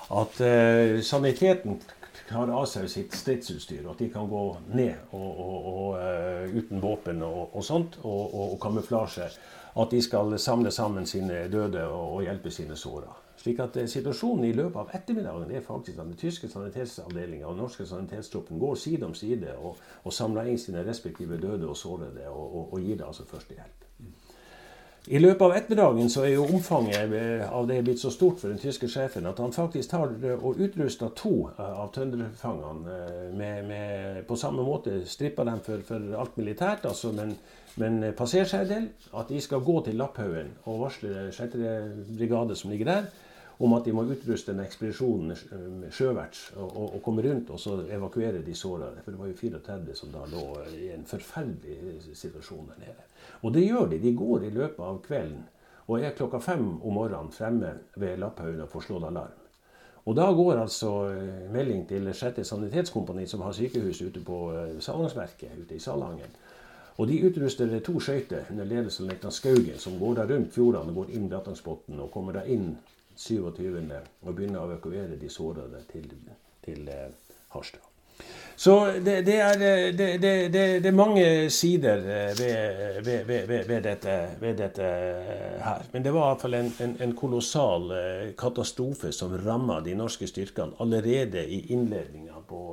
[0.08, 1.82] At uh, saniteten
[2.28, 4.42] tar av seg sitt stridsutstyr, at de kan gå
[4.74, 9.30] ned og, og, og, uh, uten våpen og, sånt, og, kamuflasje.
[9.78, 13.14] At de skal samle sammen sine døde og, hjelpe sine såra.
[13.38, 17.54] Slik at eh, Situasjonen i løpet av ettermiddagen er faktisk at den tyske sanitetsavdelinga og
[17.54, 21.78] den norske sanitetstroppen går side om side og, og samler inn sine respektive døde og
[21.78, 23.87] sårede og, og, og gir det altså førstehjelp.
[25.08, 27.14] I løpet av ettermiddagen så er jo omfanget
[27.48, 31.14] av det blitt så stort for den tyske sjefen at han faktisk tar og utruster
[31.16, 34.98] to eh, av eh, med, på samme måte.
[35.08, 37.38] Stripper dem for, for alt militært, altså, men,
[37.80, 38.90] men passersegdel.
[39.16, 41.56] At de skal gå til Lapphaugen og varsle 6.
[42.18, 43.10] brigade som ligger der
[43.58, 45.34] om at de må utruste en ekspedisjon
[45.90, 49.02] sjøverts og, og, og, komme rundt og så evakuere de sårede.
[49.04, 50.46] For det var jo 34 som da lå
[50.78, 53.08] i en forferdelig situasjon der nede.
[53.42, 54.02] Og det gjør de.
[54.04, 55.44] De går i løpet av kvelden
[55.88, 59.44] og er klokka fem om morgenen fremme ved Lapphaugen får slått alarm.
[60.08, 62.44] Og da går altså eh, melding til 6.
[62.48, 66.36] sanitetskompani, som har sykehus ute på eh, Salangsverket ute i Salangen.
[66.98, 70.96] Og de utruster to skøyter under ledelse av løytnant Skaugen, som går da rundt fjordene
[70.96, 72.72] går inn Brattangsbotn og kommer da inn
[73.18, 74.02] 27.
[74.22, 76.10] og begynner å evakuere de sårede til,
[76.66, 77.08] til eh,
[77.54, 77.84] Harstad.
[78.56, 79.60] Så det, det, er,
[79.94, 80.08] det,
[80.54, 84.88] det, er, mange sider eh, ved, ved, ved, dette, ved, dette,
[85.62, 85.86] her.
[85.94, 90.78] Men det var iallfall en, en, en kolossal eh, katastrofe som ramma de norske styrkene
[90.82, 92.64] allerede i innledninga på,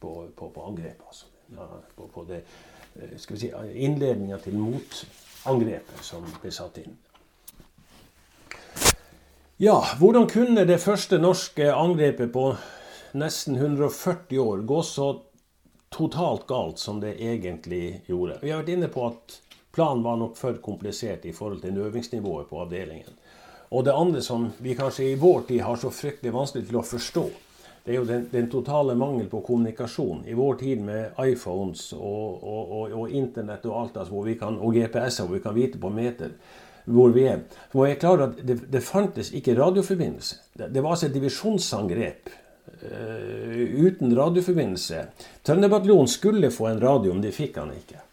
[0.00, 1.06] på, på, på angrepet.
[1.06, 1.26] Altså.
[1.96, 2.26] På, på
[3.16, 6.98] si, innledninga til motangrepet som ble satt inn.
[9.60, 12.42] Ja, hvordan kunne det første norske angrepet på
[13.18, 15.06] nesten 140 år gå så
[15.90, 18.36] totalt galt som det egentlig gjorde?
[18.38, 19.34] Vi har vært inne på at
[19.74, 23.18] planen var nok for komplisert i forhold til øvingsnivået på avdelingen.
[23.74, 26.84] Og det andre som vi kanskje i vår tid har så fryktelig vanskelig til å
[26.92, 27.26] forstå,
[27.82, 30.22] det er jo den, den totale mangel på kommunikasjon.
[30.30, 34.38] I vår tid med iPhones og, og, og, og Internett og alt altså, hvor vi
[34.38, 36.38] kan, og GPS-er hvor vi kan vite på meter
[36.94, 37.44] hvor vi er.
[37.72, 40.42] For jeg er at det, det fantes ikke radioforbindelse.
[40.58, 45.06] Det, det var altså et divisjonsangrep uh, uten radioforbindelse.
[45.46, 48.04] Trønderbataljonen skulle få en radio, men de fikk han ikke.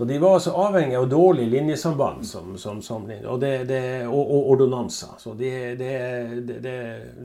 [0.00, 4.22] Så de var altså avhengig av dårlig linjesamband som, som, som, og, det, det, og,
[4.22, 5.18] og, ordonanser.
[5.20, 5.90] Så det, det,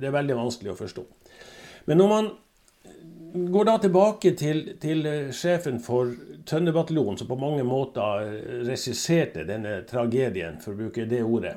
[0.03, 1.05] er veldig vanskelig å forstå.
[1.87, 2.27] Men når man
[3.35, 6.11] går da tilbake til, til eh, sjefen for
[6.47, 11.55] Tønderbataljonen, som på mange måter eh, regisserte denne tragedien, for å bruke det ordet.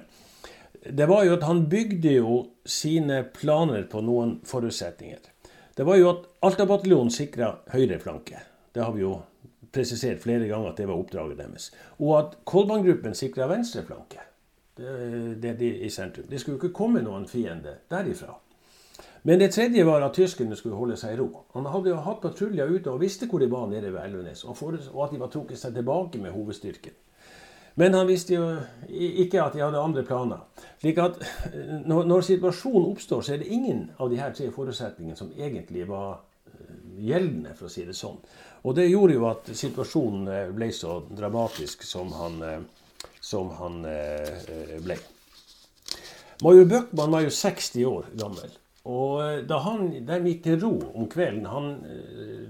[0.82, 2.38] Det var jo at han bygde jo
[2.68, 5.20] sine planer på noen forutsetninger.
[5.78, 8.40] Det var jo at Alta-bataljonen sikra høyre flanke.
[8.74, 9.18] Det har vi jo
[9.74, 11.70] presisert flere ganger at det var oppdraget deres.
[11.98, 14.24] Og at Kolbang-gruppen sikra venstre flanke.
[14.78, 14.90] Det,
[15.42, 16.26] det, det, i sentrum.
[16.30, 18.36] Det skulle jo ikke komme noen fiende derifra.
[19.28, 21.26] Men det tredje var at tyskerne skulle holde seg i ro.
[21.52, 24.56] Han hadde jo hatt patruljer ute og visste hvor de var nede ved Elvenes, og,
[24.94, 26.94] og at de var trukket seg tilbake med hovedstyrken.
[27.76, 28.46] Men han visste jo
[28.88, 30.46] ikke at de hadde andre planer.
[30.80, 31.20] Slik at
[31.52, 35.84] når, når situasjonen oppstår, så er det ingen av de her tre forutsetningene som egentlig
[35.90, 36.22] var
[36.96, 38.16] gjeldende, for å si det sånn.
[38.64, 42.40] Og det gjorde jo at situasjonen ble så dramatisk som han,
[43.20, 43.76] som han
[44.88, 44.96] ble.
[46.40, 48.56] Major Bøckmann var jo 60 år gammel.
[48.88, 51.70] Og eh, da han der gikk til ro om kvelden Han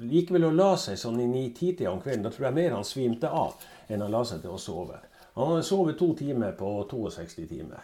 [0.07, 2.29] gikk eh, vel og la seg sånn i ni-titida om kvelden.
[2.29, 5.01] Da tror jeg mer han svimte av enn han la seg til å sove.
[5.39, 7.83] Han hadde sovet to timer på 62 timer.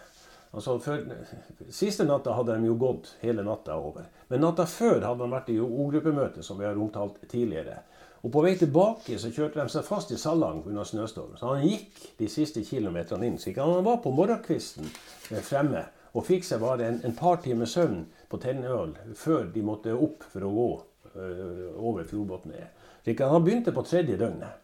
[0.54, 1.02] Altså før,
[1.82, 4.06] Siste natta hadde de jo gått hele natta over.
[4.30, 7.80] Men natta før hadde han vært i O-gruppemøte, som vi har omtalt tidligere.
[8.24, 10.84] Og På vei tilbake så kjørte de seg fast i Salang pga.
[10.84, 11.34] snøstorm.
[11.36, 13.38] Så han gikk de siste kilometerne inn.
[13.38, 14.86] Så han var på morgenkvisten
[15.30, 19.62] eh, fremme og fikk seg bare en, en par timer søvn på Tennøl før de
[19.64, 20.68] måtte opp for å gå
[21.14, 22.54] øh, over Fjordbotn.
[23.22, 24.60] Han begynte på tredje døgnet.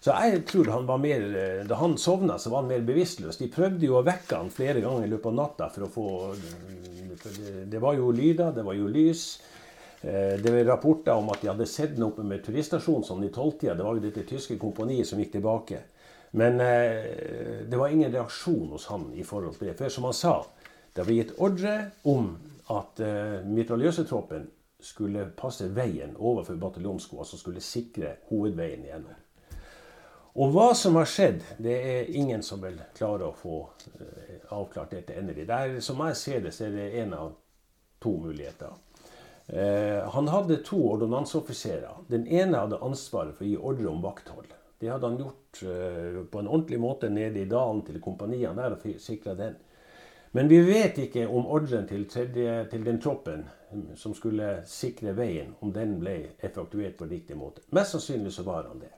[0.00, 3.40] Så jeg tror han var mer, øh, Da han sovna, så var han mer bevisstløs.
[3.40, 6.06] De prøvde jo å vekke han flere ganger i løpet av natta for å få
[7.66, 9.26] Det var jo lyder, det var jo lys.
[10.00, 13.32] Eh, det var rapporter om at de hadde sett noe oppe med turiststasjonen sånn i
[13.34, 13.74] tolvtida.
[13.74, 15.80] Det var jo dette tyske kompaniet som gikk tilbake.
[16.36, 19.78] Men eh, det var ingen reaksjon hos han i forhold til det.
[19.80, 20.36] For som han sa,
[20.94, 22.34] det ble gitt ordre om
[22.74, 24.48] at eh, mitraljøsetroppen
[24.82, 29.22] skulle passe veien overfor bataljonskoa, som skulle sikre hovedveien igjennom.
[30.36, 33.60] Og hva som har skjedd, det er ingen som vil klare å få
[33.96, 35.46] eh, avklart dette endelig.
[35.48, 37.32] Der, som jeg ser det, så er det én av
[38.04, 38.74] to muligheter.
[39.46, 42.02] Eh, han hadde to ordonnanseoffiserer.
[42.12, 44.52] Den ene hadde ansvaret for å gi ordre om vakthold.
[44.76, 48.76] Det hadde han gjort eh, på en ordentlig måte nede i dalen til kompaniene der
[48.76, 49.56] og sikra den.
[50.36, 53.46] Men vi vet ikke om ordren til, tredje, til, den troppen
[53.96, 57.62] som skulle sikre veien, om den ble effektuert på riktig måte.
[57.72, 58.90] Mest sannsynlig så var han det.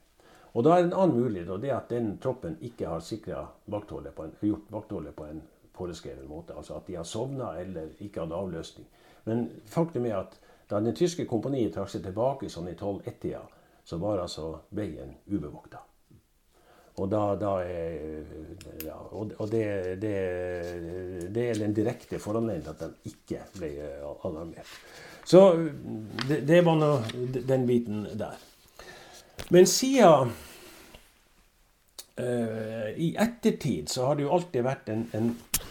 [0.58, 2.98] Og da er det en annen mulighet, og det er at den troppen ikke har
[2.98, 5.42] en, gjort vaktholdet på en
[5.78, 6.56] foreskrevet måte.
[6.58, 8.88] Altså at de har sovna eller ikke hadde avløsning.
[9.30, 10.34] Men faktum er at
[10.66, 13.44] da det tyske kompaniet trakk seg tilbake sånn i 12-1-tida,
[13.84, 15.86] så var altså veien ubevokta.
[16.98, 18.24] Og, da, da er,
[18.82, 19.64] ja, og, det,
[20.02, 20.14] det,
[21.30, 23.70] det, er den direkte foranledningen at de ikke ble
[24.26, 24.74] alarmert.
[25.28, 25.44] Så
[26.26, 26.92] det, det var nå
[27.46, 28.38] den biten der.
[29.54, 30.32] Men siden
[32.18, 35.30] uh, I ettertid så har det jo alltid vært en, en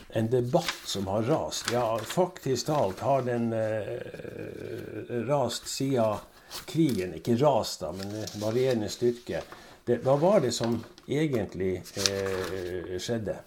[0.10, 1.72] en debatt som har rast.
[1.72, 6.18] Ja, faktisk talt har den uh, rast siden
[6.66, 7.14] krigen.
[7.14, 9.44] Ikke rast, da, men varierende styrke.
[9.88, 13.38] Hva var det som egentlig eh, skjedde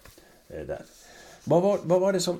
[0.49, 0.85] eh, der?
[1.45, 2.37] Hva var, hva var, det som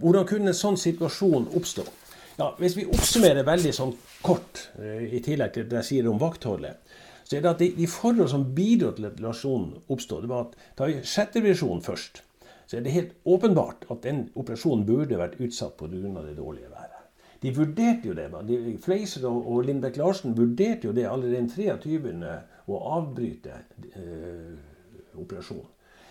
[0.00, 1.84] Hvordan kunne en sånn situasjon oppstå?
[2.38, 3.92] Ja, Hvis vi oppsummerer veldig sånn
[4.22, 6.80] kort, eh, i tillegg til det jeg sier om vaktholdet,
[7.24, 10.48] så er det at de, de forhold som bidro til at relasjonen oppstod, det var
[10.48, 12.24] at tar vi sjette divisjon først
[12.70, 15.88] så er det helt åpenbart at den operasjonen burde vært utsatt pga.
[16.22, 17.00] det dårlige været.
[17.42, 18.28] De vurderte jo det.
[18.46, 22.12] De, Fleiser og Lindbekk Larsen vurderte jo det allerede den 23.
[22.76, 23.56] å avbryte
[23.94, 25.68] eh, operasjonen.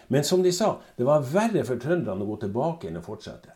[0.10, 3.54] Men som de sa, det var verre for trønderne å gå tilbake enn å fortsette.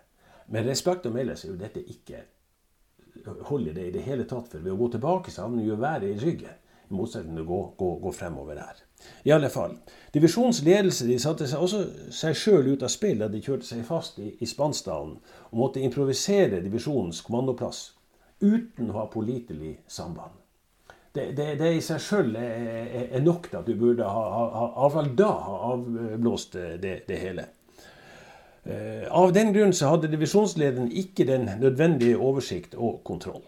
[0.54, 2.20] Med respekt å melde så er jo dette ikke
[3.48, 4.52] holder det i det hele tatt.
[4.52, 6.60] For ved å gå tilbake så havner jo været i ryggen.
[6.92, 8.84] I motsetning til å gå, gå, gå fremover her.
[9.26, 9.78] I alle fall.
[10.13, 11.82] Divisjonens ledelse de satte seg også
[12.13, 15.18] seg sjøl ut av spill da de kjørte seg fast i, i Spansdalen
[15.50, 17.86] og måtte improvisere divisjonens kommandoplass
[18.44, 20.42] uten å ha pålitelig samband.
[21.13, 24.69] Det, det, det, i seg sjøl er, er, nok til at du burde ha, ha,
[24.82, 27.45] ha, da ha avblåst det, det hele.
[28.63, 33.43] Eh, av den grunn hadde divisjonslederen ikke den nødvendige oversikt og kontroll.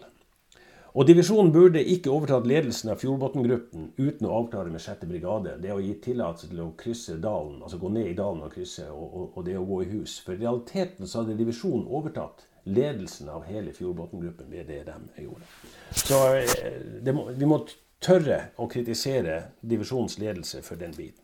[0.96, 5.02] Og Divisjonen burde ikke overtatt ledelsen av Fjordbotn-gruppen uten å avklare med 6.
[5.10, 8.54] brigade det å gi tillatelse til å krysse dalen, altså gå ned i dalen og
[8.54, 10.14] krysse, og, og, og, det å gå i hus.
[10.24, 15.46] For i realiteten så hadde divisjonen overtatt ledelsen av hele Fjordbotn-gruppen ved det de gjorde.
[15.94, 17.60] Så eh, må, vi må
[18.02, 21.22] tørre å kritisere divisjonens ledelse for den biten.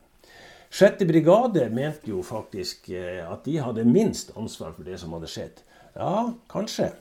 [0.73, 5.29] Sjette brigade mente jo faktisk eh, at de hadde minst ansvar for det som hadde
[5.29, 5.65] skjedd.
[5.93, 6.93] Ja, kanskje.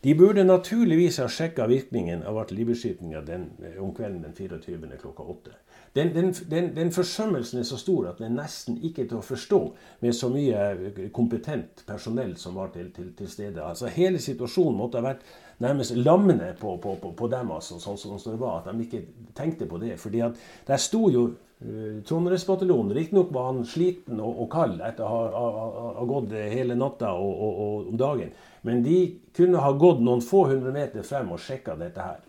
[0.00, 5.00] De burde naturligvis ha sjekka virkningen av artilleribeskytninga eh, om kvelden den 24.
[5.02, 5.58] klokka åtte.
[5.96, 9.24] Den, den, den, den, forsømmelsen er så stor at den nesten ikke er til å
[9.24, 9.60] forstå
[10.02, 13.64] med så mye eh, kompetent personell som var til, til, til stede.
[13.64, 15.24] Altså Hele situasjonen måtte ha vært
[15.64, 18.60] nærmest lammende på, på, på, på dem, altså, sånn som det var.
[18.60, 19.02] At de ikke
[19.34, 19.96] tenkte på det.
[20.00, 20.36] fordi at
[20.68, 22.92] der sto jo uh, Trondheimsbataljonen.
[22.92, 27.14] Riktignok var han sliten og, og kald etter å ha, ha, ha, gått hele natta
[27.16, 28.36] og, og, og dagen.
[28.68, 28.98] Men de
[29.36, 32.20] kunne ha gått noen få hundre meter frem og sjekka dette her.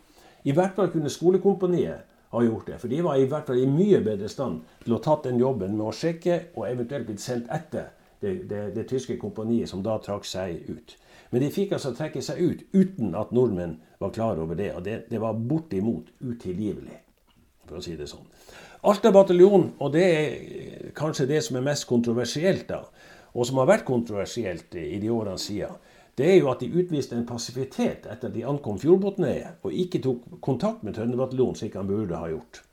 [0.48, 2.80] I hvert fall kunne skolekompaniet ha gjort det.
[2.82, 5.78] For de var i hvert fall i mye bedre stand til å tatt den jobben
[5.78, 9.98] med å sjekke og eventuelt blitt sendt etter det, det, det tyske kompaniet som da
[10.04, 10.96] trakk seg ut.
[11.32, 14.72] Men de fikk altså trekke seg ut uten at nordmenn var klar over det.
[14.76, 17.02] Og det, det var bortimot utilgivelig,
[17.68, 18.28] for å si det sånn.
[18.88, 22.84] Alta bataljon, og det er kanskje det som er mest kontroversielt, da,
[23.34, 25.76] og som har vært kontroversielt i de årene siden,
[26.18, 30.02] det er jo at de utviste en passivitet etter at de ankom Fjordbotnøyet, og ikke
[30.02, 32.64] tok kontakt med Trønderbataljonen slik han burde ha gjort.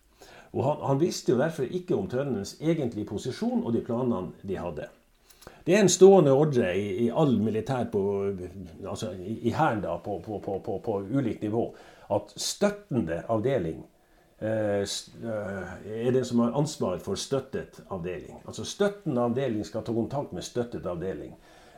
[0.55, 4.57] Og han, han visste jo derfor ikke om trøndernes egentlige posisjon og de planene de
[4.57, 4.87] hadde.
[5.67, 8.03] Det er en stående ordre i, i all militær på,
[8.85, 11.67] altså i hæren på, på, på, på, ulikt nivå
[12.13, 13.81] at støttende avdeling
[14.45, 18.43] eh, er den som har ansvaret for støttet avdeling.
[18.47, 21.33] Altså Støttende avdeling skal ta kontakt med støttet avdeling.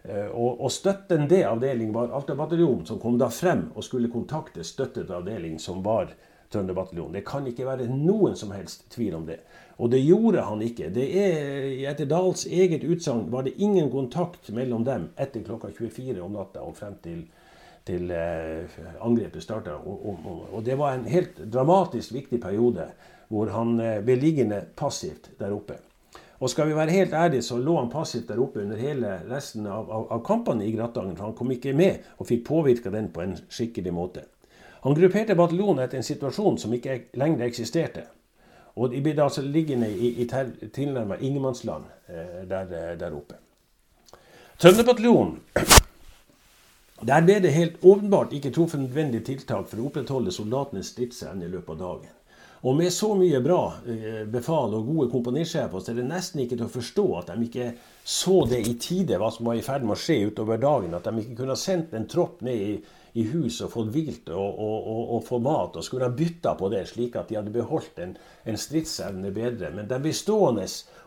[0.09, 4.64] Eh, og, og støttende avdeling var Alta bataljon, som kom da frem og skulle kontakte
[4.64, 6.14] støttet avdeling, som var
[6.53, 7.16] Trønderbataljonen.
[7.16, 9.40] Det kan ikke være noen som helst tvil om det.
[9.83, 10.92] Og det gjorde han ikke.
[10.95, 16.23] Det er, etter Dahls eget utsagn var det ingen kontakt mellom dem etter klokka 24
[16.23, 17.25] om natta og frem til,
[17.88, 19.75] til eh, angrepet starta.
[19.83, 22.88] Og, og, og, det var en helt dramatisk viktig periode
[23.29, 25.81] hvor han eh, ble liggende passivt der oppe.
[26.38, 29.66] Og skal vi være helt ærlige, så lå han passivt der oppe under hele resten
[29.66, 31.16] av, av, av kampene i Gratangen.
[31.16, 34.27] For han kom ikke med og fikk påvirka den på en skikkelig måte.
[34.85, 38.05] Han grupperte bataljonen etter en situasjon som ikke lenger eksisterte.
[38.77, 43.40] Og de ble altså liggende i, i tilnærmet ingenmannsland eh, der, eh, der, oppe.
[44.59, 45.40] Trønderbataljonen
[47.07, 51.51] Der ble det helt åpenbart ikke truffet nødvendige tiltak for å opprettholde soldatenes stridsevne i
[51.53, 52.15] løpet av dagen.
[52.66, 56.57] Og med så mye bra eh, befal og gode komponistsjefer, så er det nesten ikke
[56.59, 57.68] til å forstå at de ikke
[58.02, 60.96] så det i tide, hva som var i ferd med å skje utover dagen.
[60.98, 62.72] At de ikke kunne ha sendt en tropp ned i
[63.16, 66.52] i huset og fått vilt og, og, og, og få mat, og skulle ha bytta
[66.59, 68.12] på det, slik at de hadde beholdt en,
[68.44, 69.70] en stridsevne bedre.
[69.72, 70.66] Men de ble stående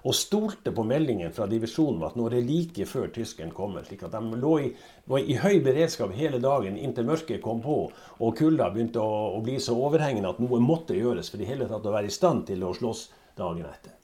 [0.10, 3.86] og stolte på meldingen fra divisjonen om at nå er det like før tyskeren kommer.
[3.86, 4.72] slik at De lå i,
[5.10, 9.44] var i høy beredskap hele dagen inntil mørket kom på og kulda begynte å, å,
[9.46, 12.46] bli så overhengende at noe måtte gjøres for i hele tatt å være i stand
[12.50, 13.08] til å slåss
[13.40, 13.96] dagen etter.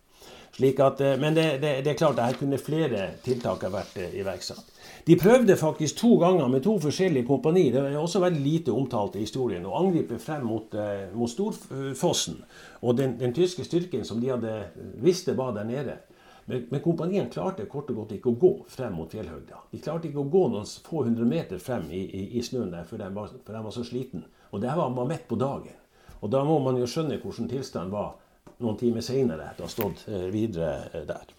[0.56, 3.98] At, eh, men det, det, det er klart at her kunne flere tiltak ha vært
[4.00, 4.72] eh, iverksatt.
[5.06, 9.18] De prøvde faktisk to ganger med to forskjellige kompani, det er også veldig lite omtalt
[9.20, 12.40] i historien, å angripe frem mot, eh, mot Storfossen
[12.82, 14.56] og den, den, tyske styrken som de hadde
[15.04, 16.00] visste var der nede.
[16.46, 19.64] Men, men kompanien klarte kort og godt ikke å gå frem mot fjellhøgda.
[19.72, 22.86] De klarte ikke å gå noen få hundre meter frem i, i, i snøen der,
[22.86, 24.28] for de, var, for de var så sliten.
[24.54, 25.74] Og det var man midt på dagen.
[26.22, 28.14] Og da må man jo skjønne hvordan tilstanden var
[28.62, 31.34] noen timer seinere, etter å ha eh, videre eh, der.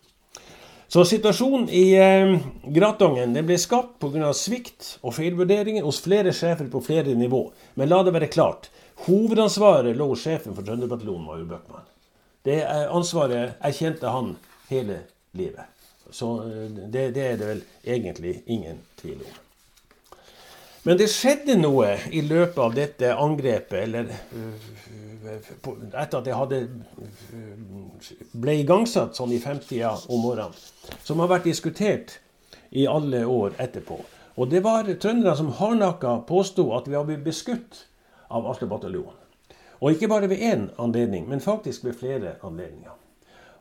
[0.91, 2.35] Så situasjonen i eh,
[2.75, 4.33] Gratangen den ble skapt pga.
[4.35, 7.47] svikt og feilvurderinger hos flere sjefer på flere nivå.
[7.75, 8.71] Men la det være klart,
[9.07, 11.89] hovedansvaret lå hos sjefen for Trønderbataljonen, Major Bøckmann.
[12.47, 12.61] Det
[12.95, 14.37] ansvaret erkjente han
[14.69, 15.01] hele
[15.33, 15.65] livet.
[16.11, 19.43] Så eh, det, det er det vel egentlig ingen tvil om.
[20.87, 24.07] Men det skjedde noe i løpet av dette angrepet, eller
[24.39, 24.69] øh,
[25.91, 26.61] etter at det hadde
[27.35, 30.55] øh, ble igangsatt sånn i femtida om morgenen,
[31.03, 32.21] som har vært diskutert
[32.71, 33.99] i alle år etterpå.
[34.37, 37.87] Og det var trøndere som hardnakka påsto at vi har blitt beskutt
[38.31, 39.15] av Aslo bataljon.
[39.81, 42.95] Og ikke bare ved én anledning, men faktisk ved flere anledninger.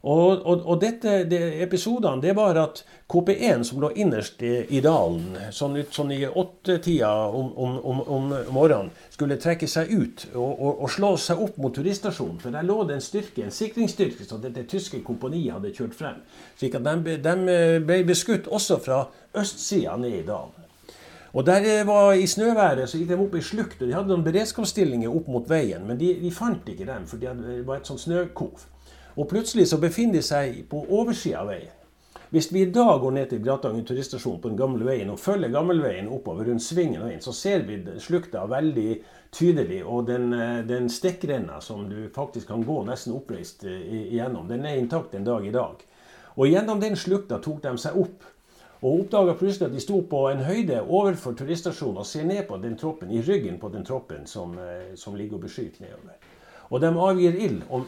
[0.06, 4.82] Og, og, og dette det, episodene det var at KP1, som lå innerst i, i
[4.86, 10.52] dalen, sånn, sånn i åttetida om, om, om, om, morgenen, skulle trekke seg ut og,
[10.76, 12.38] og, slå seg opp mot turiststasjonen.
[12.44, 16.22] For der lå det en styrke, en sikringsstyrke som dette tyske kompaniet hadde kjørt frem.
[16.60, 20.54] slik at de, de ble beskutt også fra østsida ned i dalen.
[21.36, 24.24] Og der var I snøværet så gikk de opp i slukt, og de hadde noen
[24.24, 25.82] beredskapsstillinger opp mot veien.
[25.84, 27.34] Men de, de fant ikke dem, for det
[27.66, 28.70] var et sånt snøkov.
[29.16, 31.74] Og plutselig så befinner de seg på oversida av veien.
[32.34, 35.54] Hvis vi i dag går ned til Gratangen turiststasjon på den gamle veien og følger
[35.54, 38.96] gammelveien oppover rundt svingen og inn, så ser vi slukta veldig
[39.32, 39.84] tydelig.
[39.86, 44.66] Og den, eh, den stikkrenna som du faktisk kan gå nesten oppreist eh, igjennom, den
[44.66, 45.86] er intakt en dag i dag.
[46.36, 48.26] Og gjennom den slukta tok de seg opp.
[48.82, 52.58] Og oppdaga plutselig at de sto på en høyde overfor turiststasjonen og ser ned på
[52.58, 56.20] den troppen, i ryggen på den troppen som, eh, som ligger og beskyter nedover.
[56.70, 57.64] Og de avgir ild.
[57.70, 57.86] Og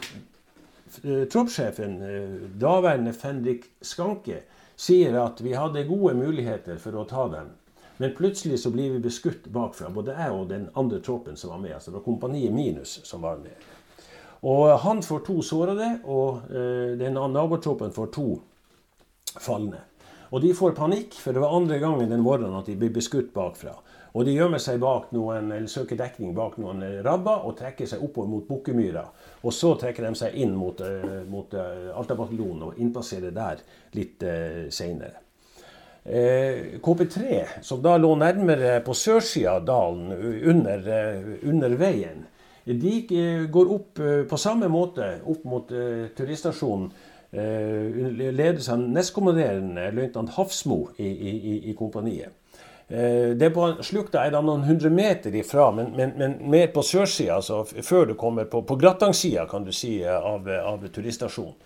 [1.30, 4.42] troppssjefen, eh, daværende Fenrik Skanke,
[4.76, 7.50] sier at vi hadde gode muligheter for å ta dem.
[7.98, 11.58] Men plutselig så blir vi beskutt bakfra, både jeg og den andre troppen som var
[11.58, 11.74] med.
[11.74, 13.66] altså Det var kompaniet Minus som var med.
[14.42, 18.40] Og Han får to sårede, og uh, den nabotroppen får to
[19.40, 19.80] falne.
[20.30, 23.32] Og de får panikk, for det var andre gangen den morgenen at de blir beskutt
[23.34, 23.74] bakfra.
[24.16, 28.02] Og de gjemmer seg bak noen, eller søker dekning bak noen rabber og trekker seg
[28.04, 29.04] oppover mot Bukkemyra.
[29.44, 33.60] Og så trekker de seg inn mot, uh, mot uh, Alta-bataljonen og innpasserer der
[33.98, 35.24] litt uh, seinere.
[36.08, 40.06] Eh, KP3, som da lå nærmere på sørsida av dalen,
[40.48, 40.86] under,
[41.44, 42.22] under, veien,
[42.64, 42.94] de
[43.52, 44.00] går opp
[44.30, 46.88] på samme måte opp mot turiststasjonen.
[48.38, 52.37] Ledes av nestkommanderende løytnant Hafsmo i, i, i kompaniet.
[52.88, 56.70] Eh, det er på slukta er da noen hundre meter ifra, men, men, men mer
[56.72, 61.58] på sørsida, altså før du kommer på, på Grattangsida, kan du si, av, av turiststasjonen.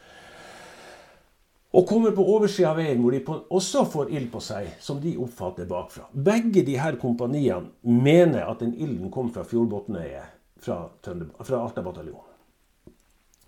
[1.72, 4.98] Og kommer på oversida av veien, hvor de på, også får ild på seg, som
[5.00, 6.04] de oppfatter bakfra.
[6.12, 12.28] Begge de her kompaniene mener at den ilden kom fra Fjordbotnøyet, fra, fra Alta-bataljonen.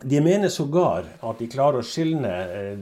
[0.05, 2.73] De mener sågar at de klarer å skilne eh,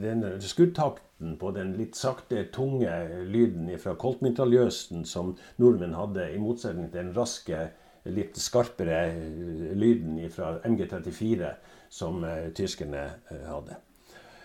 [1.23, 2.91] denne på den litt sakte, tunge
[3.25, 7.69] lyden fra koltmitraljøsen som nordmenn hadde, i motsetning til den raske,
[8.03, 11.53] litt skarpere eh, lyden fra MG34
[11.89, 13.77] som uh, tyskerne uh, hadde.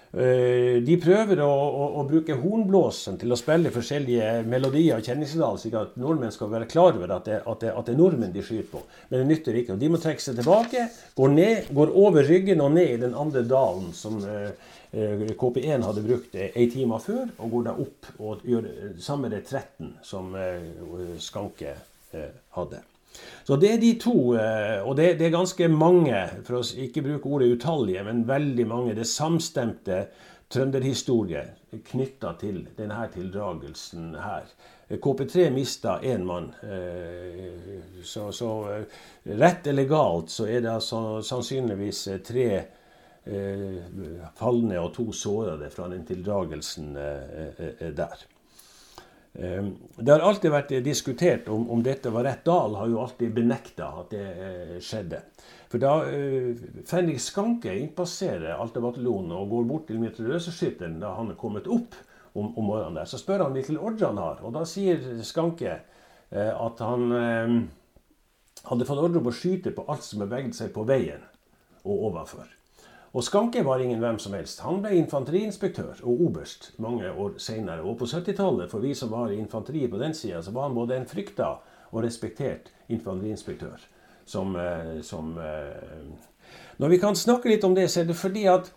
[0.09, 5.59] Eh, de prøver å, å, å, bruke hornblåsen til å spille forskjellige melodier og kjenningssignal,
[5.61, 8.33] slik at nordmenn skal være klar over at det, at, det, at det, er nordmenn
[8.33, 8.83] de skyter på.
[9.11, 9.77] Men det nytter ikke.
[9.77, 10.89] og De må trekke seg tilbake,
[11.19, 14.51] går, ned, går over ryggen og ned i den andre dalen som eh,
[14.97, 18.71] eh KP1 hadde brukt eh, ei time før, og går da opp og gjør
[19.05, 21.75] samme retretten som eh, Skanke
[22.17, 22.81] eh, hadde.
[23.49, 27.05] Så det er de to, eh, og det, det, er ganske mange, for å ikke
[27.07, 28.97] bruke ordet utallige, men veldig mange.
[28.99, 30.03] Det samstemte
[30.53, 31.55] trønderhistorier
[31.89, 34.51] knytta til denne tildragelsen her.
[34.89, 36.51] KP3 mista én mann.
[36.61, 39.01] Eh, så, så, eh,
[39.41, 42.51] rett eller galt så er det altså sannsynligvis tre
[44.39, 48.23] falne og to sårede fra den tildragelsen der.
[49.39, 52.43] Ehm, det har alltid vært diskutert om, om dette var rett.
[52.47, 55.23] Dahl har jo alltid benekta at det eh, skjedde.
[55.69, 56.57] For da uh,
[56.89, 61.93] Fenrik Skanke innpasserer Alta-bataljonen og går bort til mitraljøseskytteren da han er kommet opp
[62.33, 64.41] om, om, morgenen der, så spør han hvilken ordre han har.
[64.49, 65.77] Og da sier Skanke
[66.33, 67.59] at han uh,
[68.71, 71.21] hadde fått ordre om å skyte på alt som beveget seg på veien
[71.85, 72.49] og overfor.
[73.13, 74.61] Og Skanke var ingen hvem som helst.
[74.61, 77.81] Han ble infanteriinspektør og oberst mange år senere.
[77.81, 80.77] Og på 70-tallet, for vi som var i infanteriet på den sida, så var han
[80.77, 81.55] både en frykta
[81.91, 83.79] og respektert infanteriinspektør.
[84.29, 86.05] Som, eh, som, eh,
[86.79, 88.73] Når vi kan snakke litt om det, så er det fordi at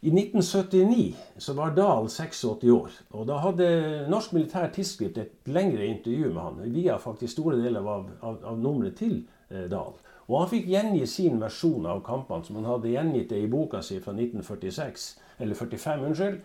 [0.00, 2.90] i 1979 så var Dahl 86 år.
[3.10, 7.80] Og da hadde Norsk Militær Tidsskrift et lengre intervju med han, via faktisk store deler
[7.80, 9.92] av, av, av nummeret til eh, Dahl.
[10.28, 13.98] Og han fikk gjengi sin versjon av kampene, som han hadde gjengitt i boka si
[14.00, 15.06] fra 1946,
[15.42, 16.42] eller 45, unnskyld.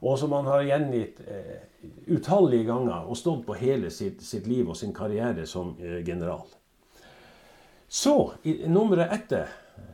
[0.00, 1.60] Og som han har gjengitt eh,
[2.08, 6.46] utallige ganger og stått på hele sitt, sitt liv og sin karriere som eh, general.
[7.90, 9.50] Så, i nummeret etter,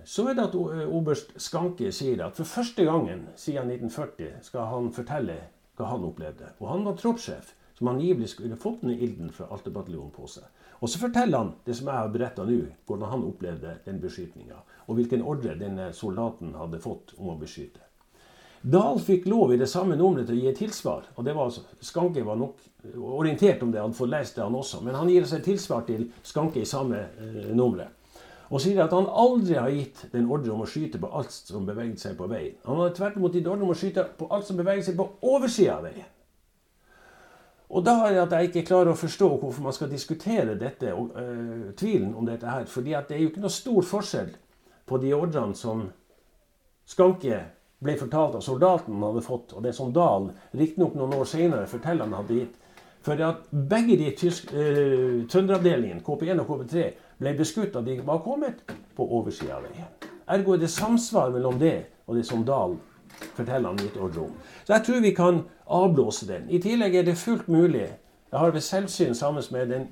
[0.06, 4.70] så er det at eh, oberst Skanke sier at for første gangen siden 1940 skal
[4.70, 5.40] han fortelle
[5.76, 6.52] hva han opplevde.
[6.60, 10.46] Og han var troppssjef, som angivelig skulle fått den ilden fra Alte-bataljonen på seg.
[10.80, 14.60] Og så forteller han det som jeg har beretta nå, hvordan han opplevde den beskytninga.
[14.86, 17.80] Og hvilken ordre denne soldaten hadde fått om å beskyte.
[18.66, 21.04] Dahl fikk lov i det samme nummeret til å gi et tilsvar.
[21.14, 22.56] og det var altså, Skanke var nok
[22.96, 24.80] orientert om det, han fått lest det han også.
[24.82, 27.92] Men han gir seg tilsvar til Skanke i samme eh, nummeret.
[28.50, 31.66] Og sier at han aldri har gitt den ordre om å skyte på alt som
[31.66, 32.58] beveget seg på veien.
[32.66, 35.08] Han hadde tvert imot gitt ordre om å skyte på alt som beveget seg på
[35.26, 36.06] oversida av veien.
[37.68, 40.92] Og da er det at jeg ikke klarer å forstå hvorfor man skal diskutere dette,
[40.94, 42.64] og, øh, tvilen om dette her.
[42.64, 44.30] fordi det er jo ikke noe stor forskjell
[44.86, 45.90] på de ordrene som
[46.86, 47.40] Skanke
[47.82, 51.66] ble fortalt av soldaten han hadde fått, og det som Dahl riktignok noen år senere
[51.66, 52.54] forteller han hadde gitt.
[53.02, 58.18] For at begge de tysk, øh, trønderavdelingene, KP1 og KP3, ble beskutt da de var
[58.18, 58.62] kommet
[58.96, 59.90] på oversida av veien.
[60.28, 62.76] Ergo er det samsvar mellom det og det som Dahl
[63.36, 64.32] forteller han litt om.
[64.64, 66.50] Så jeg tror vi kan avblåse den.
[66.50, 67.88] I tillegg er det fullt mulig.
[68.32, 69.88] Jeg har ved selvsyn sammen med den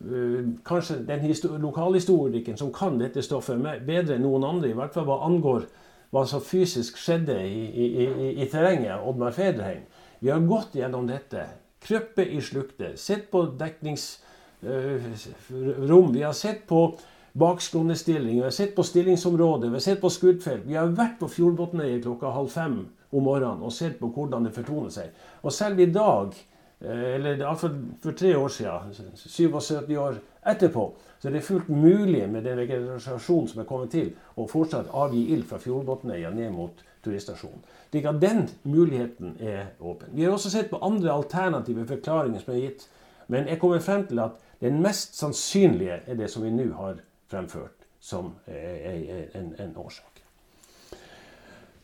[0.00, 1.20] Uh, kanskje den
[1.60, 5.66] lokalhistorikeren som kan dette stoffet bedre enn noen andre, i hvert fall hva angår
[6.10, 9.82] hva som fysisk skjedde i, i, i, i terrenget, Oddmar Federheim.
[10.20, 11.44] Vi har gått gjennom dette.
[11.80, 12.96] Krøpet i slukte.
[13.00, 16.12] Sett på dekningsrom.
[16.12, 16.98] Vi har sett på
[17.40, 20.66] bakskronestilling, vi har sett på stillingsområdet, vi har sett på skuddfelt.
[20.68, 22.76] Vi har vært på Fjordbotnøyet klokka halv fem
[23.10, 25.14] om morgenen og sett på hvordan det fortoner seg.
[25.42, 26.36] Og selv i dag,
[26.80, 30.84] eh, eller iallfall for tre år siden, 77 år etterpå,
[31.20, 35.26] så er det fullt mulig med den vegetasjonen som er kommet til, å fortsatt avgi
[35.34, 37.64] ild fra Fjordbotnøya ned mot turiststasjonen.
[37.90, 40.08] Slik at den muligheten er åpen.
[40.12, 42.88] Vi har også sett på andre alternative forklaringer som er gitt,
[43.28, 46.98] men jeg kommer frem til at Den mest sannsynlige er det som vi nå har
[47.30, 50.10] fremført som en, en årsak.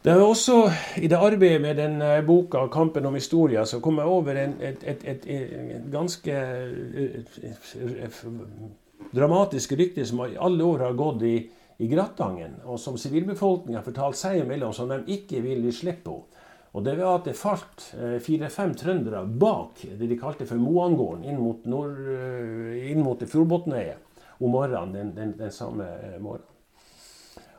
[0.06, 0.70] Det er også
[1.02, 4.84] I det arbeidet med den boka 'Kampen om historia' så kom jeg over en, et,
[4.86, 6.32] et, et, et, ganske
[9.16, 14.18] dramatisk rykte som i alle år har gått i, i Grattangen, og som sivilbefolkninga fortalte
[14.18, 16.24] seg imellom, som de ikke ville slippe på.
[16.72, 17.90] Og det var at det falt
[18.22, 21.98] fire-fem trøndere bak det de kalte for Moangården, inn mot, nord,
[22.78, 24.05] inn mot Fjordbotneiet
[24.40, 25.86] om morgenen den, den, den samme
[26.20, 26.52] morgenen.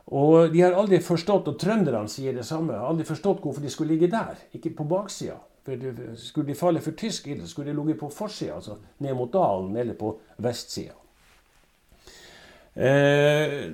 [0.08, 3.92] Og de har aldri forstått, og trønderne sier det samme, aldri forstått hvorfor de skulle
[3.92, 5.36] ligge der, ikke på baksida.
[6.16, 9.76] Skulle de falle for tysk ild, skulle de ligget på forsida, altså ned mot dalen
[9.76, 10.96] eller på vestsida.
[12.78, 13.68] Eh,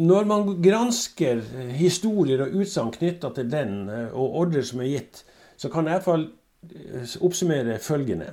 [0.00, 1.42] når man gransker
[1.76, 3.74] historier og utsagn knytta til den,
[4.10, 5.22] og ordre som er gitt,
[5.60, 6.30] så kan jeg iallfall
[7.20, 8.32] oppsummere følgende.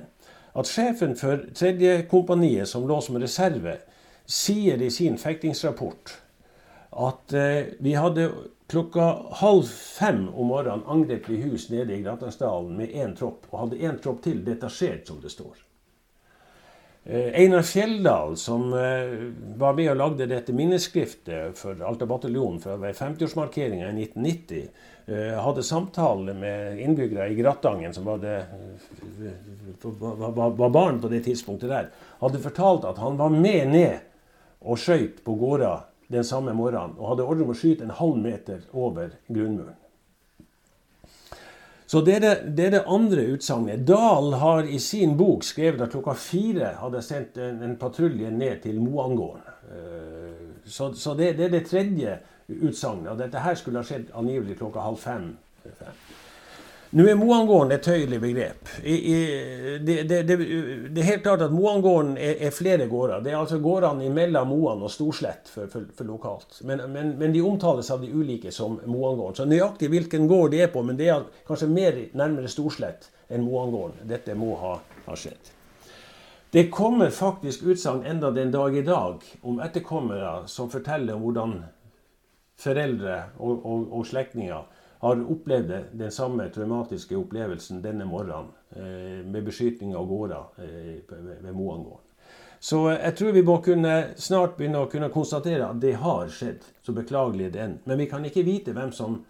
[0.58, 3.76] At sjefen for tredje kompaniet, som lå som reserve,
[4.28, 6.18] sier i sin fektingsrapport
[6.90, 8.30] at eh, vi hadde
[8.68, 9.04] klokka
[9.40, 13.80] halv fem om morgenen angrep vi hus nede i Gratangsdalen med én tropp, og hadde
[13.80, 15.62] én tropp til detasjert, som det står.
[17.04, 19.14] Eh, Einar Fjelldal, som eh,
[19.56, 24.84] var med og lagde dette minneskriftet for Alta bataljon fra 50-årsmarkeringa i 1990,
[25.40, 28.42] hadde samtale med innbyggere i Grattangen, som var, det,
[29.80, 31.88] var barn på det tidspunktet der,
[32.20, 34.04] hadde fortalt at han var med ned
[34.60, 35.74] og skøyt på gårda
[36.08, 39.76] den samme morgenen og hadde ordre om å skyte en halv meter over grunnmuren.
[41.88, 43.86] Så det er det, det, er det andre utsagnet.
[43.88, 48.60] Dahl har i sin bok skrevet at klokka fire hadde sendt en, en patrulje ned
[48.66, 49.46] til Moangården.
[49.72, 53.08] Eh, så, så det, det, er det tredje utsagnet.
[53.14, 55.30] Og dette her skulle ha skjedd angivelig klokka halv fem.
[56.90, 58.68] Nå er Moangården et tøyelig begrep.
[58.80, 59.16] I, i,
[59.84, 60.36] det, det, det,
[60.88, 63.20] det, er helt klart at Moangården er, er, flere gårder.
[63.20, 66.62] Det er altså gårdene mellom Moan og Storslett for, for, for lokalt.
[66.64, 69.36] Men, men, men, de omtales av de ulike som Moangården.
[69.36, 73.44] Så nøyaktig hvilken gård de er på, men det er kanskje mer nærmere Storslett enn
[73.44, 74.08] Moangården.
[74.08, 75.52] Dette må ha, ha skjedd.
[76.56, 81.58] Det kommer faktisk utsagn enda den dag i dag om etterkommere som forteller hvordan
[82.58, 89.44] foreldre og, og, og slektninger har opplevd den samme traumatiske opplevelsen denne morgenen eh, med
[89.46, 92.04] beskytning av gårder eh, ved Moangården.
[92.60, 96.64] Så jeg tror vi må kunne snart begynne å kunne konstatere at det har skjedd,
[96.82, 97.76] så beklagelig det enn.
[97.86, 99.20] Men vi kan ikke vite hvem som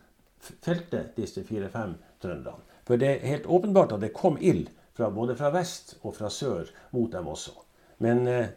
[0.64, 2.64] felte disse fire-fem trønderne.
[2.88, 6.30] For det er helt åpenbart at det kom ild fra, både fra vest og fra
[6.32, 7.52] sør mot dem også.
[8.00, 8.54] Men eh,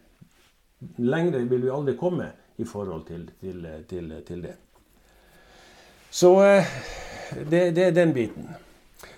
[1.03, 4.55] lengre vil vi aldri komme i forhold til, til, til, til det.
[6.12, 6.66] Så eh,
[7.49, 8.49] det, det, er den biten.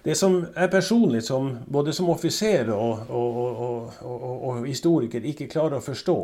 [0.04, 3.38] Det som jeg personlig, som, både som offiser og, og,
[4.04, 6.18] og, og, historiker, ikke klarer å forstå,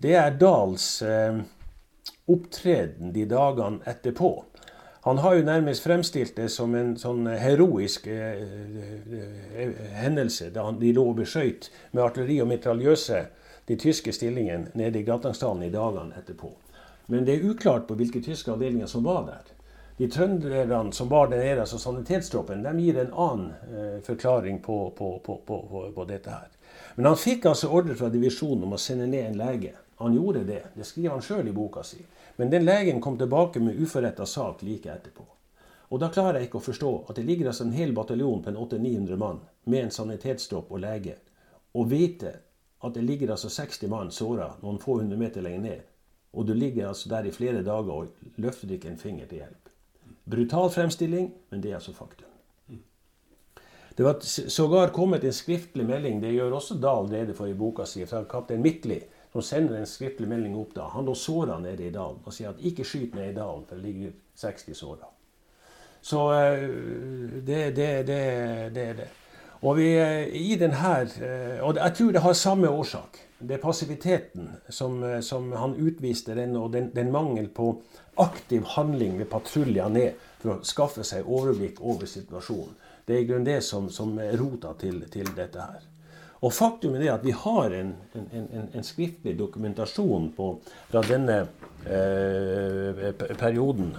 [0.00, 1.40] det er Dahls eh,
[2.32, 4.30] opptreden de dagene etterpå.
[5.06, 10.94] Han har jo nærmest fremstilt det som en sånn heroisk eh, eh, hendelse da de
[10.96, 13.20] lå og beskøyt med artilleri og mitraljøse
[13.68, 16.50] de tyske stillingene nede i Gratangsdalen i dagene etterpå.
[17.12, 19.55] Men det er uklart på hvilke tyske avdelinger som var der.
[19.96, 24.90] De trønderne som var der nede, altså sanitetstroppen, de gir en annen eh, forklaring på,
[24.96, 25.36] på, på,
[25.94, 26.50] på, dette her.
[26.96, 29.72] Men han fikk altså ordre fra divisjonen om å sende ned en lege.
[30.02, 30.62] Han gjorde det.
[30.74, 32.02] Det skriver han sjøl i boka si.
[32.36, 35.24] Men den legen kom tilbake med uforretta sak like etterpå.
[35.88, 38.52] Og da klarer jeg ikke å forstå at det ligger altså en hel bataljon på
[38.52, 41.14] en 800-900 mann med en sanitetstropp og lege,
[41.72, 42.32] og vite
[42.84, 45.86] at det ligger altså 60 mann såra noen få hundre meter lenger ned,
[46.36, 49.65] og du ligger altså der i flere dager og løfter ikke en finger til hjelp.
[50.26, 52.26] Brutal fremstilling, men det er altså faktum.
[53.96, 57.86] Det var sågar kommet en skriftlig melding, det gjør også Dahl rede for i boka
[57.88, 58.98] si, fra kaptein Midtli,
[59.32, 60.90] som sender en skriftlig melding opp da.
[60.92, 63.80] Han lå såra nede i dalen og sier at ikke skyt ned i dalen, for
[63.80, 65.08] det ligger 60 såra.
[66.04, 66.66] Så eh,
[67.46, 68.20] det, det, det,
[68.74, 69.08] det er det.
[69.62, 73.25] Og vi, eh, i den eh, og jeg tror det har samme årsak.
[73.38, 77.74] Det er passiviteten som, som han utviste, den, og den, den mangel på
[78.16, 82.72] aktiv handling ved patruljer ned for å skaffe seg overblikk over situasjonen.
[83.06, 85.84] Det er i grunnen det som, som er rota til, til, dette her.
[86.42, 90.48] Og faktum er at vi har en, en, en, en skriftlig dokumentasjon på,
[90.90, 91.38] fra denne
[91.84, 93.94] eh, perioden.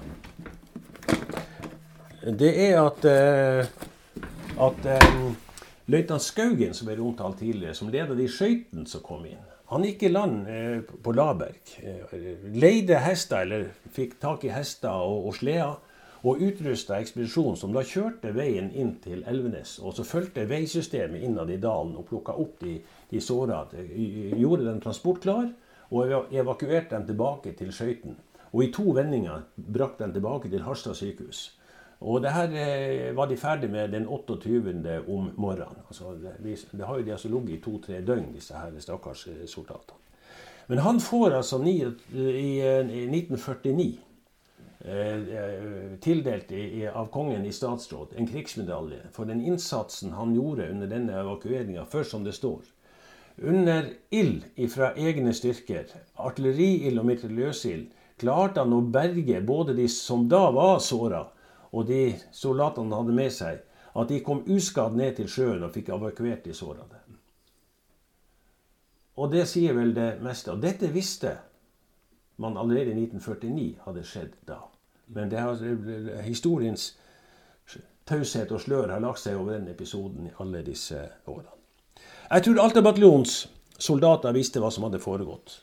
[2.28, 3.70] Det er at, eh,
[4.68, 5.16] at eh,
[5.88, 10.06] løytnant Skaugen, som ble omtalt tidligere, som leder de skøytene som kom inn han gikk
[10.08, 11.74] i land eh, på Laberg.
[11.84, 12.18] Eh,
[12.56, 15.84] leide hester, eller fikk tak i hester og, og sleder.
[16.28, 19.78] og utrusta ekspedisjonen, som da kjørte veien inn til Elvenes.
[19.80, 22.74] Og så fulgte veisystemet innad i dalen og plukka opp de,
[23.12, 23.62] de såra.
[23.72, 25.52] Gjorde dem transportklar
[25.94, 28.18] og evakuerte dem tilbake til Skøyten.
[28.52, 31.46] Og i to vendinger brakte dem tilbake til Harstad sykehus.
[32.00, 35.00] Og det her eh, var de ferdig med den 28.
[35.08, 35.82] om morgenen.
[35.88, 39.48] Altså, det, det, har jo de altså ligget i to-tre døgn, disse her stakkars eh,
[39.50, 40.04] soldatene.
[40.68, 44.00] Men han får altså ni, i, i 1949
[44.86, 50.92] eh, tildelt i, av kongen i statsråd en krigsmedalje for den innsatsen han gjorde under
[50.92, 52.68] denne evakueringa, først som det står.
[53.38, 54.44] Under ild
[54.74, 55.88] fra egne styrker,
[56.18, 57.88] artilleriild og mitraljøsild,
[58.18, 61.28] klarte han å berge både de som da var såra,
[61.72, 63.60] og de soldatene hadde med seg,
[63.98, 67.02] at de kom uskadd ned til sjøen og fikk evakuert de sårede.
[69.18, 70.54] Og det sier vel det meste.
[70.54, 71.34] Og dette visste
[72.38, 74.60] man allerede i 1949 hadde skjedd da.
[75.08, 75.58] Men har,
[76.22, 76.92] historiens
[78.08, 81.54] taushet og slør har lagt seg over den episoden i alle disse årene.
[82.30, 83.38] Jeg tror Alta bataljonens
[83.80, 85.62] soldater visste hva som hadde foregått.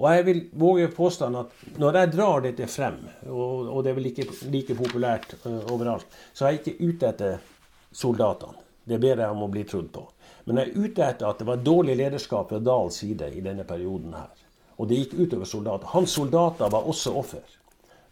[0.00, 2.98] Og jeg vil våge påstanden at når jeg drar dette frem,
[3.30, 7.10] og, og det er vel ikke like populært uh, overalt, så er jeg ikke ute
[7.12, 7.50] etter
[7.94, 8.60] soldatene.
[8.84, 10.02] Det ber jeg om å bli trodd på.
[10.44, 13.64] Men jeg er ute etter at det var dårlig lederskap fra Dahls side i denne
[13.64, 14.32] perioden her.
[14.76, 15.92] Og det gikk utover soldater.
[15.94, 17.44] Hans soldater var også offer.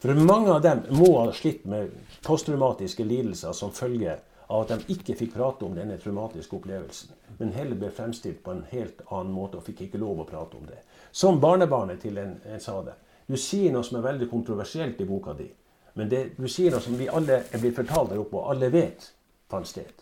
[0.02, 1.92] For mange av dem må ha slitt med
[2.24, 4.16] posttraumatiske lidelser som følge
[4.48, 8.52] av at de ikke fikk prate om denne traumatiske opplevelsen, men heller ble fremstilt på
[8.52, 10.80] en helt annen måte og fikk ikke lov å prate om det.
[11.12, 12.94] Som barnebarnet til en, en sa det.
[13.28, 15.46] Du sier noe som er veldig kontroversielt i boka di,
[15.94, 18.70] men det, du sier noe som vi alle er blitt fortalt der oppe, og alle
[18.72, 19.10] vet
[19.52, 19.92] fant sted.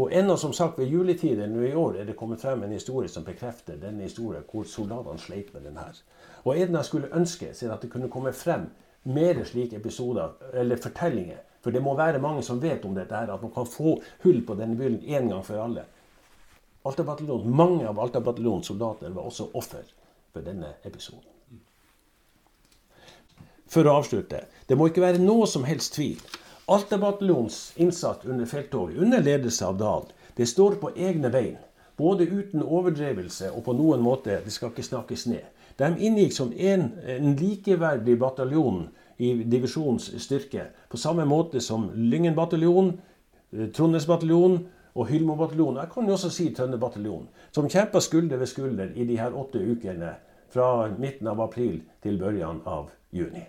[0.00, 3.10] Og ennå som sagt ved juletider nå i år er det kommet frem en historie
[3.10, 6.02] som bekrefter denne historien, hvor soldatene sleit med den her.
[6.44, 8.66] Og en jeg skulle ønske, er at det kunne komme frem
[9.04, 11.38] mer slike episoder, eller fortellinger.
[11.62, 14.42] For det må være mange som vet om dette, her, at man kan få hull
[14.46, 15.84] på denne byllen en gang for alle.
[16.84, 17.04] Alta
[17.44, 19.84] mange av Alta-bataljonens soldater var også offer
[20.32, 21.26] for denne episoden.
[23.70, 24.44] For å avslutte.
[24.66, 26.18] Det må ikke være noe som helst tvil
[26.70, 30.04] Alta-bataljons innsatt under felttoget, under ledelse av Dahl,
[30.36, 31.56] det står på egne bein.
[31.98, 35.48] Både uten overdrevelse og på noen måte Det skal ikke snakkes ned.
[35.76, 38.84] De inngikk som en, en likeverdig bataljon
[39.18, 40.68] i divisjonens styrke.
[40.88, 42.94] På samme måte som Lyngen bataljon,
[43.74, 45.76] Trondes bataljonen, bataljon og Hylmo bataljon.
[45.76, 47.28] Jeg kan jo også si Tønne bataljon.
[47.52, 50.14] Som kjempa skulder ved skulder i de her åtte ukene
[50.50, 53.46] fra midten av april til børjan av juni.